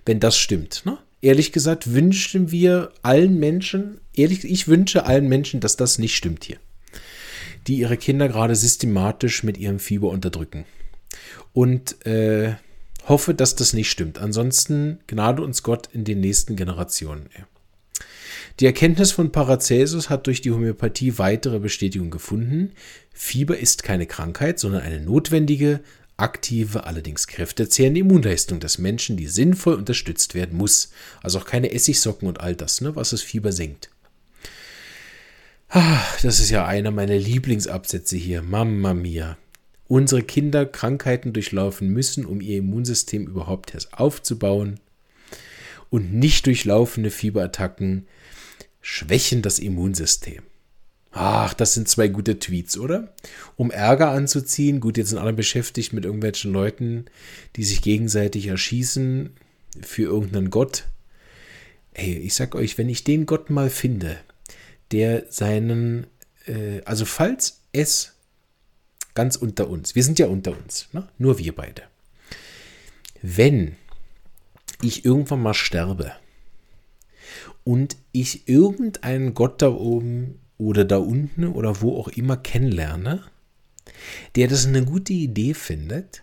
wenn 0.06 0.20
das 0.20 0.36
stimmt. 0.36 0.82
Ne? 0.84 0.98
Ehrlich 1.22 1.52
gesagt 1.52 1.92
wünschen 1.92 2.50
wir 2.50 2.92
allen 3.02 3.38
Menschen, 3.38 4.00
ehrlich, 4.14 4.44
ich 4.44 4.68
wünsche 4.68 5.06
allen 5.06 5.28
Menschen, 5.28 5.60
dass 5.60 5.76
das 5.76 5.98
nicht 5.98 6.16
stimmt 6.16 6.44
hier. 6.44 6.56
Die 7.66 7.76
ihre 7.76 7.96
Kinder 7.96 8.28
gerade 8.28 8.56
systematisch 8.56 9.42
mit 9.42 9.58
ihrem 9.58 9.78
Fieber 9.78 10.08
unterdrücken. 10.08 10.64
Und 11.52 12.06
äh, 12.06 12.54
hoffe, 13.06 13.34
dass 13.34 13.56
das 13.56 13.72
nicht 13.72 13.90
stimmt. 13.90 14.18
Ansonsten 14.18 15.00
gnade 15.06 15.42
uns 15.42 15.62
Gott 15.62 15.88
in 15.92 16.04
den 16.04 16.20
nächsten 16.20 16.56
Generationen. 16.56 17.28
Die 18.58 18.66
Erkenntnis 18.66 19.12
von 19.12 19.32
Paracelsus 19.32 20.10
hat 20.10 20.26
durch 20.26 20.40
die 20.40 20.50
Homöopathie 20.50 21.18
weitere 21.18 21.58
Bestätigung 21.58 22.10
gefunden. 22.10 22.72
Fieber 23.12 23.58
ist 23.58 23.82
keine 23.82 24.06
Krankheit, 24.06 24.58
sondern 24.58 24.82
eine 24.82 25.00
notwendige, 25.00 25.80
aktive, 26.20 26.84
allerdings 26.84 27.26
kräftezehrende 27.26 28.00
Immunleistung 28.00 28.60
des 28.60 28.78
Menschen, 28.78 29.16
die 29.16 29.26
sinnvoll 29.26 29.74
unterstützt 29.74 30.34
werden 30.34 30.56
muss. 30.56 30.90
Also 31.22 31.38
auch 31.38 31.46
keine 31.46 31.72
Essigsocken 31.72 32.28
und 32.28 32.40
all 32.40 32.54
das, 32.54 32.80
ne, 32.80 32.94
was 32.96 33.10
das 33.10 33.22
Fieber 33.22 33.52
senkt. 33.52 33.90
Ah, 35.68 36.02
das 36.22 36.40
ist 36.40 36.50
ja 36.50 36.66
einer 36.66 36.90
meiner 36.90 37.16
Lieblingsabsätze 37.16 38.16
hier. 38.16 38.42
Mamma 38.42 38.92
mia. 38.92 39.38
Unsere 39.86 40.22
Kinder 40.22 40.66
Krankheiten 40.66 41.32
durchlaufen 41.32 41.88
müssen, 41.88 42.24
um 42.24 42.40
ihr 42.40 42.58
Immunsystem 42.58 43.26
überhaupt 43.26 43.74
erst 43.74 43.94
aufzubauen. 43.94 44.80
Und 45.88 46.12
nicht 46.12 46.46
durchlaufende 46.46 47.10
Fieberattacken 47.10 48.06
schwächen 48.80 49.42
das 49.42 49.58
Immunsystem. 49.58 50.42
Ach, 51.12 51.54
das 51.54 51.74
sind 51.74 51.88
zwei 51.88 52.08
gute 52.08 52.38
Tweets, 52.38 52.78
oder? 52.78 53.12
Um 53.56 53.70
Ärger 53.70 54.10
anzuziehen. 54.10 54.80
Gut, 54.80 54.96
jetzt 54.96 55.10
sind 55.10 55.18
alle 55.18 55.32
beschäftigt 55.32 55.92
mit 55.92 56.04
irgendwelchen 56.04 56.52
Leuten, 56.52 57.06
die 57.56 57.64
sich 57.64 57.82
gegenseitig 57.82 58.46
erschießen 58.46 59.30
für 59.82 60.02
irgendeinen 60.02 60.50
Gott. 60.50 60.84
Hey, 61.92 62.16
ich 62.18 62.34
sag 62.34 62.54
euch, 62.54 62.78
wenn 62.78 62.88
ich 62.88 63.02
den 63.02 63.26
Gott 63.26 63.50
mal 63.50 63.70
finde, 63.70 64.18
der 64.92 65.26
seinen, 65.30 66.06
äh, 66.46 66.80
also 66.84 67.04
falls 67.04 67.62
es 67.72 68.14
ganz 69.14 69.34
unter 69.34 69.68
uns, 69.68 69.96
wir 69.96 70.04
sind 70.04 70.20
ja 70.20 70.26
unter 70.26 70.56
uns, 70.56 70.88
ne? 70.92 71.08
nur 71.18 71.38
wir 71.38 71.54
beide. 71.54 71.82
Wenn 73.20 73.76
ich 74.80 75.04
irgendwann 75.04 75.42
mal 75.42 75.54
sterbe 75.54 76.12
und 77.64 77.96
ich 78.12 78.48
irgendeinen 78.48 79.34
Gott 79.34 79.60
da 79.60 79.68
oben 79.68 80.38
oder 80.60 80.84
da 80.84 80.98
unten 80.98 81.46
oder 81.46 81.80
wo 81.80 81.96
auch 81.98 82.08
immer 82.08 82.36
kennenlerne, 82.36 83.24
der 84.36 84.46
das 84.46 84.66
eine 84.66 84.84
gute 84.84 85.14
Idee 85.14 85.54
findet, 85.54 86.22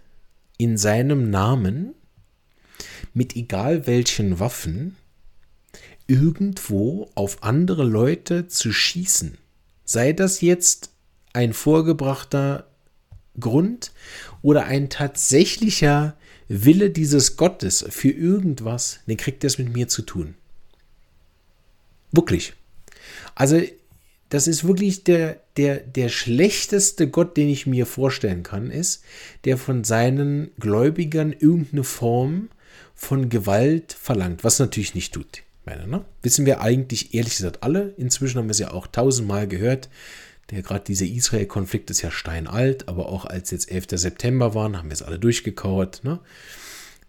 in 0.57 0.77
seinem 0.77 1.29
Namen 1.29 1.95
mit 3.13 3.35
egal 3.35 3.87
welchen 3.87 4.39
Waffen 4.39 4.95
irgendwo 6.05 7.09
auf 7.15 7.43
andere 7.43 7.83
Leute 7.83 8.47
zu 8.47 8.71
schießen. 8.71 9.37
Sei 9.83 10.13
das 10.13 10.41
jetzt 10.41 10.91
ein 11.33 11.53
vorgebrachter 11.53 12.67
Grund 13.39 13.91
oder 14.41 14.65
ein 14.65 14.89
tatsächlicher 14.89 16.15
Wille 16.47 16.91
dieses 16.91 17.37
Gottes 17.37 17.85
für 17.89 18.09
irgendwas, 18.09 18.99
dann 19.07 19.17
kriegt 19.17 19.43
es 19.43 19.57
mit 19.57 19.73
mir 19.73 19.87
zu 19.87 20.03
tun. 20.03 20.35
Wirklich. 22.11 22.53
Also 23.35 23.61
das 24.29 24.47
ist 24.47 24.67
wirklich 24.67 25.03
der, 25.03 25.37
der, 25.55 25.77
der 25.77 26.09
schlechteste 26.09 27.09
Gott, 27.09 27.37
den 27.37 27.49
ich 27.49 27.65
mir 27.65 27.85
vorstellen 27.85 28.43
kann, 28.43 28.71
ist, 28.71 29.03
der 29.45 29.57
von 29.57 29.83
seinen 29.83 30.51
Gläubigern 30.59 31.33
irgendeine 31.33 31.83
Form 31.83 32.49
von 32.93 33.29
Gewalt 33.29 33.93
verlangt, 33.93 34.43
was 34.43 34.59
natürlich 34.59 34.95
nicht 34.95 35.13
tut. 35.13 35.43
Meine, 35.65 35.87
ne? 35.87 36.05
Wissen 36.23 36.45
wir 36.45 36.61
eigentlich 36.61 37.13
ehrlich 37.13 37.35
gesagt 37.37 37.61
alle. 37.61 37.93
Inzwischen 37.97 38.37
haben 38.37 38.47
wir 38.47 38.51
es 38.51 38.59
ja 38.59 38.71
auch 38.71 38.87
tausendmal 38.87 39.47
gehört. 39.47 39.89
Der 40.49 40.61
gerade 40.61 40.85
dieser 40.85 41.05
Israel-Konflikt 41.05 41.89
ist 41.89 42.01
ja 42.01 42.09
steinalt, 42.09 42.87
aber 42.87 43.09
auch 43.09 43.25
als 43.25 43.51
jetzt 43.51 43.69
11. 43.69 43.87
September 43.91 44.53
waren, 44.55 44.77
haben 44.77 44.89
wir 44.89 44.93
es 44.93 45.01
alle 45.01 45.19
durchgekauert. 45.19 46.05
Ne? 46.05 46.19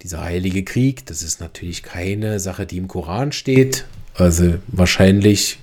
Dieser 0.03 0.23
heilige 0.23 0.65
Krieg, 0.65 1.07
das 1.07 1.23
ist 1.23 1.41
natürlich 1.41 1.85
keine 1.85 2.41
Sache, 2.41 2.67
die 2.67 2.79
im 2.79 2.89
Koran 2.89 3.31
steht. 3.31 3.87
Also 4.15 4.57
wahrscheinlich 4.67 5.61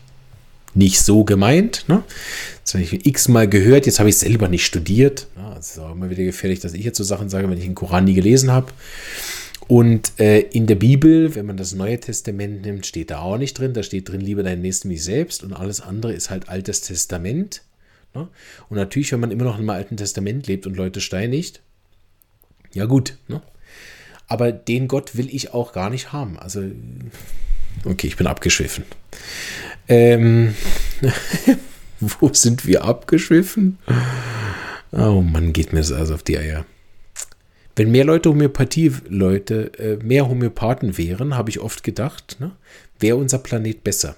nicht 0.76 1.02
so 1.02 1.24
gemeint. 1.24 1.86
Ne? 1.88 2.04
Das 2.64 2.74
habe 2.76 2.84
ich 2.84 3.06
x-mal 3.06 3.48
gehört, 3.48 3.86
jetzt 3.86 4.00
habe 4.00 4.10
ich 4.10 4.18
selber 4.18 4.48
nicht 4.48 4.66
studiert. 4.66 5.28
Ne? 5.36 5.56
Es 5.60 5.72
ist 5.72 5.80
auch 5.80 5.92
immer 5.92 6.10
wieder 6.10 6.24
gefährlich, 6.24 6.60
dass 6.60 6.74
ich 6.74 6.84
jetzt 6.84 6.98
so 6.98 7.04
Sachen 7.04 7.30
sage, 7.30 7.50
wenn 7.50 7.58
ich 7.58 7.64
den 7.64 7.76
Koran 7.76 8.04
nie 8.04 8.14
gelesen 8.14 8.52
habe. 8.52 8.72
Und 9.68 10.20
äh, 10.20 10.42
in 10.42 10.68
der 10.68 10.76
Bibel, 10.76 11.34
wenn 11.34 11.48
man 11.48 11.58
das 11.58 11.74
Neue 11.74 12.00
Testament 12.00 12.62
nimmt, 12.64 12.86
steht 12.86 13.10
da 13.10 13.20
auch 13.20 13.38
nicht 13.38 13.58
drin. 13.58 13.74
Da 13.74 13.82
steht 13.82 14.10
drin, 14.10 14.22
liebe 14.22 14.44
deinen 14.44 14.62
Nächsten 14.62 14.90
wie 14.90 14.98
selbst. 14.98 15.44
Und 15.44 15.54
alles 15.54 15.82
andere 15.82 16.14
ist 16.14 16.30
halt 16.30 16.50
Altes 16.50 16.82
Testament. 16.82 17.64
Ne? 18.14 18.28
Und 18.70 18.78
natürlich, 18.78 19.12
wenn 19.12 19.22
man 19.22 19.32
immer 19.32 19.46
noch 19.46 19.58
im 19.58 19.70
Alten 19.70 19.98
Testament 19.98 20.46
lebt 20.46 20.68
und 20.68 20.78
Leute 20.78 21.02
steinigt, 21.02 21.62
ja 22.74 22.86
gut. 22.86 23.18
Ne? 23.28 23.42
Aber 24.28 24.52
den 24.52 24.88
Gott 24.88 25.16
will 25.16 25.34
ich 25.34 25.54
auch 25.54 25.74
gar 25.74 25.90
nicht 25.90 26.14
haben. 26.14 26.38
Also, 26.38 26.64
okay, 27.86 28.08
ich 28.08 28.18
bin 28.18 28.28
abgeschwiffen. 28.28 28.84
Ähm, 29.88 30.56
wo 32.00 32.34
sind 32.34 32.65
wir 32.65 32.84
abgeschwiffen? 32.84 33.78
Oh 34.91 35.21
Mann, 35.21 35.54
geht 35.54 35.74
mir 35.74 35.80
das 35.80 35.91
also 35.91 36.15
auf 36.15 36.24
die 36.24 36.38
Eier. 36.38 36.65
Wenn 37.76 37.91
mehr 37.91 38.06
Leute 38.06 38.30
Homöopathie-Leute, 38.30 39.71
äh, 39.78 39.98
mehr 40.04 40.30
Homöopathen 40.30 40.98
wären, 40.98 41.36
habe 41.36 41.50
ich 41.50 41.60
oft 41.60 41.84
gedacht, 41.84 42.38
ne, 42.39 42.52
wäre 43.00 43.17
unser 43.17 43.39
Planet 43.39 43.84
besser. 43.84 44.15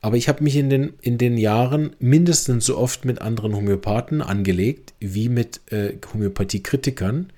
Aber 0.00 0.16
ich 0.16 0.28
habe 0.28 0.42
mich 0.42 0.56
in 0.56 0.70
den, 0.70 0.94
in 1.02 1.18
den 1.18 1.36
Jahren 1.36 1.94
mindestens 2.00 2.66
so 2.66 2.78
oft 2.78 3.04
mit 3.04 3.20
anderen 3.20 3.54
Homöopathen 3.54 4.22
angelegt, 4.22 4.94
wie 5.00 5.28
mit 5.28 5.60
äh, 5.70 5.92
Homöopathie-Kritikern. 6.12 7.30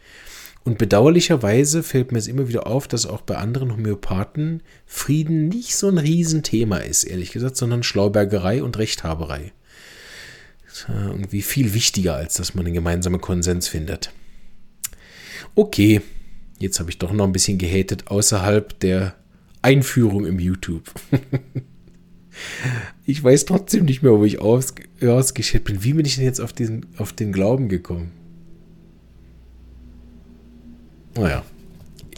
Und 0.65 0.79
bedauerlicherweise 0.79 1.83
fällt 1.83 2.11
mir 2.11 2.19
es 2.19 2.27
immer 2.27 2.49
wieder 2.49 2.67
auf, 2.67 2.89
dass 2.89 3.05
auch 3.05 3.21
bei 3.21 3.37
anderen 3.37 3.71
Homöopathen 3.71 4.63
Frieden 4.87 5.49
nicht 5.49 5.77
so 5.77 5.89
ein 5.89 5.99
Riesenthema 5.99 6.79
ist, 6.79 7.05
ehrlich 7.05 7.33
gesagt, 7.33 7.57
sondern 7.57 7.83
Schlaubergerei 7.83 8.63
und 8.63 8.79
Rechthaberei. 8.79 9.53
Irgendwie 10.89 11.43
viel 11.43 11.75
wichtiger, 11.75 12.17
als 12.17 12.35
dass 12.35 12.55
man 12.55 12.65
einen 12.65 12.75
gemeinsamen 12.75 13.21
Konsens 13.21 13.69
findet. 13.69 14.11
Okay, 15.55 16.01
jetzt 16.59 16.81
habe 16.81 16.91
ich 16.91 16.99
doch 16.99 17.13
noch 17.13 17.27
ein 17.27 17.33
bisschen 17.33 17.59
gehatet 17.59 18.09
außerhalb 18.09 18.81
der 18.81 19.15
Einführung 19.63 20.25
im 20.25 20.39
YouTube. 20.41 20.93
ich 23.07 23.23
weiß 23.23 23.45
trotzdem 23.45 23.85
nicht 23.85 24.03
mehr, 24.03 24.13
wo 24.13 24.25
ich 24.25 24.41
aus, 24.41 24.75
ausgeschätzt 25.03 25.65
bin. 25.65 25.85
Wie 25.85 25.93
bin 25.93 26.07
ich 26.07 26.17
denn 26.17 26.25
jetzt 26.25 26.41
auf, 26.41 26.53
diesen, 26.53 26.87
auf 26.97 27.13
den 27.13 27.33
Glauben 27.33 27.69
gekommen? 27.69 28.24
Naja. 31.17 31.45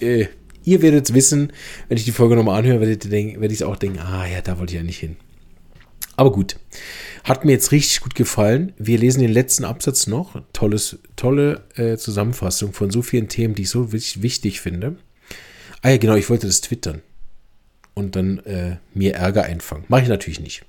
Äh, 0.00 0.26
ihr 0.64 0.82
werdet 0.82 1.08
es 1.08 1.14
wissen, 1.14 1.52
wenn 1.88 1.96
ich 1.96 2.04
die 2.04 2.12
Folge 2.12 2.36
nochmal 2.36 2.58
anhöre, 2.58 2.80
werdet 2.80 3.04
ihr 3.04 3.10
denken, 3.10 3.40
werde 3.40 3.54
ich 3.54 3.64
auch 3.64 3.76
denken, 3.76 3.98
ah 3.98 4.26
ja, 4.26 4.40
da 4.40 4.58
wollte 4.58 4.72
ich 4.72 4.78
ja 4.78 4.82
nicht 4.82 4.98
hin. 4.98 5.16
Aber 6.16 6.32
gut. 6.32 6.56
Hat 7.24 7.44
mir 7.44 7.52
jetzt 7.52 7.72
richtig 7.72 8.00
gut 8.00 8.14
gefallen. 8.14 8.72
Wir 8.78 8.98
lesen 8.98 9.20
den 9.20 9.32
letzten 9.32 9.64
Absatz 9.64 10.06
noch. 10.06 10.40
Tolles, 10.52 10.98
tolle 11.16 11.64
äh, 11.74 11.96
Zusammenfassung 11.96 12.72
von 12.72 12.90
so 12.90 13.02
vielen 13.02 13.28
Themen, 13.28 13.54
die 13.54 13.62
ich 13.62 13.70
so 13.70 13.92
wichtig, 13.92 14.22
wichtig 14.22 14.60
finde. 14.60 14.96
Ah 15.82 15.90
ja, 15.90 15.96
genau, 15.98 16.14
ich 16.14 16.30
wollte 16.30 16.46
das 16.46 16.60
twittern 16.60 17.02
und 17.96 18.14
dann 18.14 18.38
äh, 18.40 18.76
mir 18.94 19.14
Ärger 19.14 19.44
einfangen. 19.44 19.84
Mache 19.88 20.02
ich 20.02 20.08
natürlich 20.08 20.40
nicht. 20.40 20.64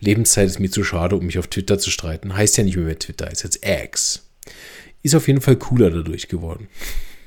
Lebenszeit 0.00 0.46
ist 0.46 0.60
mir 0.60 0.70
zu 0.70 0.84
schade, 0.84 1.16
um 1.16 1.26
mich 1.26 1.38
auf 1.38 1.48
Twitter 1.48 1.78
zu 1.78 1.90
streiten. 1.90 2.36
Heißt 2.36 2.56
ja 2.56 2.64
nicht 2.64 2.76
mehr, 2.76 2.86
mehr 2.86 2.98
Twitter, 2.98 3.30
ist 3.30 3.42
jetzt 3.42 3.66
X. 3.66 4.28
Ist 5.02 5.14
auf 5.14 5.26
jeden 5.26 5.40
Fall 5.40 5.56
cooler 5.56 5.90
dadurch 5.90 6.28
geworden. 6.28 6.68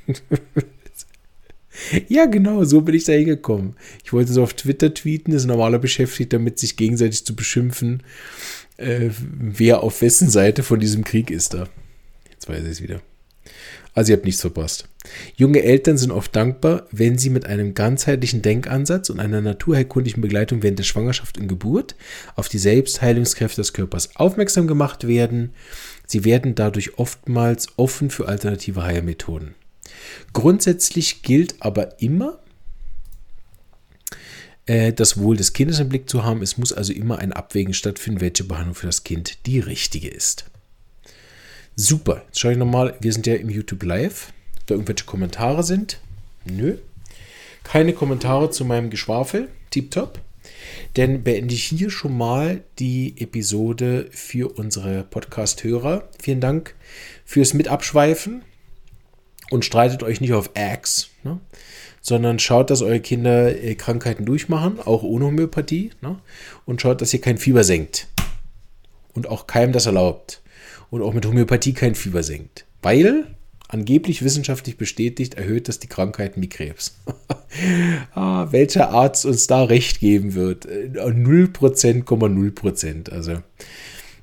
ja, 2.08 2.26
genau, 2.26 2.64
so 2.64 2.82
bin 2.82 2.96
ich 2.96 3.06
da 3.06 3.14
hingekommen. 3.14 3.76
Ich 4.04 4.14
wollte 4.14 4.34
so 4.34 4.44
auf 4.44 4.54
Twitter 4.54 4.94
tweeten, 4.94 5.32
ist 5.32 5.46
normaler 5.46 5.80
Beschäftigter, 5.80 6.38
damit 6.38 6.60
sich 6.60 6.78
gegenseitig 6.78 7.26
zu 7.26 7.36
beschimpfen, 7.36 8.04
äh, 8.78 9.10
wer 9.18 9.84
auf 9.84 10.02
wessen 10.02 10.30
Seite 10.30 10.64
von 10.64 10.80
diesem 10.80 11.04
Krieg 11.04 11.32
ist 11.32 11.54
da. 11.54 11.68
Jetzt 12.32 12.50
weiß 12.50 12.64
ich 12.64 12.70
es 12.70 12.82
wieder. 12.82 13.02
Also 13.94 14.12
ihr 14.12 14.18
habt 14.18 14.26
nichts 14.26 14.42
verpasst. 14.42 14.88
Junge 15.36 15.64
Eltern 15.64 15.98
sind 15.98 16.12
oft 16.12 16.36
dankbar, 16.36 16.88
wenn 16.92 17.18
sie 17.18 17.30
mit 17.30 17.46
einem 17.46 17.74
ganzheitlichen 17.74 18.42
Denkansatz 18.42 19.10
und 19.10 19.20
einer 19.20 19.42
naturheilkundlichen 19.42 20.22
Begleitung 20.22 20.64
während 20.64 20.80
der 20.80 20.86
Schwangerschaft 20.86 21.38
und 21.38 21.48
Geburt 21.48 21.96
auf 22.36 22.48
die 22.48 22.58
Selbstheilungskräfte 22.58 23.62
des 23.62 23.74
Körpers 23.74 24.16
aufmerksam 24.16 24.68
gemacht 24.68 25.08
werden. 25.08 25.54
Sie 26.06 26.24
werden 26.24 26.56
dadurch 26.56 26.98
oftmals 26.98 27.68
offen 27.78 28.10
für 28.10 28.28
alternative 28.28 28.84
Heilmethoden. 28.84 29.56
Grundsätzlich 30.34 31.22
gilt 31.22 31.56
aber 31.60 32.02
immer, 32.02 32.40
äh, 34.66 34.94
das 34.94 35.18
Wohl 35.18 35.36
des 35.36 35.54
Kindes 35.54 35.80
im 35.80 35.90
Blick 35.90 36.10
zu 36.10 36.24
haben. 36.24 36.42
Es 36.42 36.58
muss 36.58 36.74
also 36.74 36.94
immer 36.94 37.20
ein 37.20 37.34
Abwägen 37.34 37.74
stattfinden, 37.74 38.22
welche 38.22 38.44
Behandlung 38.44 38.76
für 38.76 38.86
das 38.86 39.04
Kind 39.04 39.46
die 39.46 39.60
richtige 39.60 40.10
ist. 40.10 40.46
Super. 41.76 42.24
Jetzt 42.28 42.40
schaue 42.40 42.54
ich 42.54 42.58
nochmal. 42.58 42.96
Wir 43.02 43.12
sind 43.12 43.28
ja 43.28 43.36
im 43.36 43.50
YouTube 43.50 43.84
Live. 43.84 44.32
Ob 44.60 44.68
da 44.68 44.76
irgendwelche 44.76 45.06
Kommentare 45.06 45.64
sind? 45.64 46.00
Nö. 46.46 46.78
Keine 47.64 47.94
Kommentare 47.94 48.52
zu 48.52 48.66
meinem 48.66 48.90
Geschwafel. 48.90 49.50
Tipptopp. 49.72 50.20
Denn 50.98 51.24
beende 51.24 51.54
ich 51.54 51.64
hier 51.64 51.90
schon 51.90 52.18
mal 52.18 52.64
die 52.80 53.16
Episode 53.18 54.10
für 54.12 54.58
unsere 54.58 55.04
Podcast-Hörer. 55.04 56.10
Vielen 56.22 56.42
Dank 56.42 56.76
fürs 57.26 57.54
Mitabschweifen 57.54 58.44
und 59.52 59.66
streitet 59.66 60.02
euch 60.02 60.22
nicht 60.22 60.34
auf 60.34 60.52
Axe, 60.56 61.08
ne? 61.24 61.40
sondern 62.02 62.40
schaut, 62.40 62.70
dass 62.70 62.82
eure 62.82 63.02
Kinder 63.02 63.56
äh, 63.56 63.76
Krankheiten 63.76 64.26
durchmachen, 64.26 64.80
auch 64.80 65.04
ohne 65.04 65.26
Homöopathie, 65.26 65.92
ne? 66.02 66.18
und 66.66 66.82
schaut, 66.82 67.02
dass 67.02 67.14
ihr 67.14 67.22
kein 67.22 67.38
Fieber 67.38 67.64
senkt 67.64 68.08
und 69.14 69.28
auch 69.28 69.46
keinem 69.46 69.74
das 69.74 69.86
erlaubt 69.86 70.42
und 70.90 71.02
auch 71.02 71.14
mit 71.14 71.26
Homöopathie 71.26 71.74
kein 71.74 71.96
Fieber 71.96 72.24
senkt. 72.24 72.66
Weil 72.82 73.28
angeblich 73.68 74.24
wissenschaftlich 74.24 74.78
bestätigt, 74.78 75.36
erhöht 75.36 75.68
das 75.68 75.80
die 75.80 75.88
Krankheiten 75.88 76.42
wie 76.42 76.50
Krebs. 76.50 76.98
ah, 78.16 78.48
welcher 78.52 78.90
Arzt 78.90 79.26
uns 79.26 79.48
da 79.48 79.64
recht 79.64 80.00
geben 80.00 80.34
wird. 80.34 80.66
0%, 80.66 82.04
0%. 82.04 83.12
Also 83.12 83.38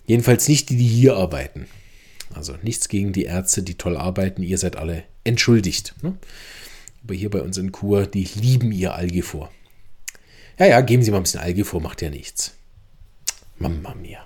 jedenfalls 0.06 0.48
nicht 0.48 0.70
die, 0.70 0.76
die 0.76 0.86
hier 0.86 1.16
arbeiten. 1.16 1.66
Also 2.34 2.56
nichts 2.62 2.88
gegen 2.88 3.12
die 3.12 3.24
Ärzte, 3.24 3.62
die 3.62 3.76
toll 3.76 3.96
arbeiten. 3.96 4.42
Ihr 4.42 4.58
seid 4.58 4.76
alle 4.76 5.04
entschuldigt. 5.24 5.94
Ne? 6.02 6.16
Aber 7.04 7.14
hier 7.14 7.30
bei 7.30 7.40
uns 7.40 7.56
in 7.56 7.72
Kur, 7.72 8.06
die 8.06 8.28
lieben 8.34 8.72
ihr 8.72 8.94
Algifor. 8.94 9.50
Ja, 10.58 10.66
ja, 10.66 10.80
geben 10.80 11.02
Sie 11.02 11.10
mal 11.10 11.18
ein 11.18 11.22
bisschen 11.22 11.40
Algifor, 11.40 11.80
macht 11.80 12.02
ja 12.02 12.10
nichts. 12.10 12.54
Mama 13.58 13.94
mia. 13.94 14.24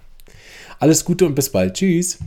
Alles 0.79 1.05
Gute 1.05 1.27
und 1.27 1.35
bis 1.35 1.51
bald. 1.51 1.75
Tschüss. 1.75 2.19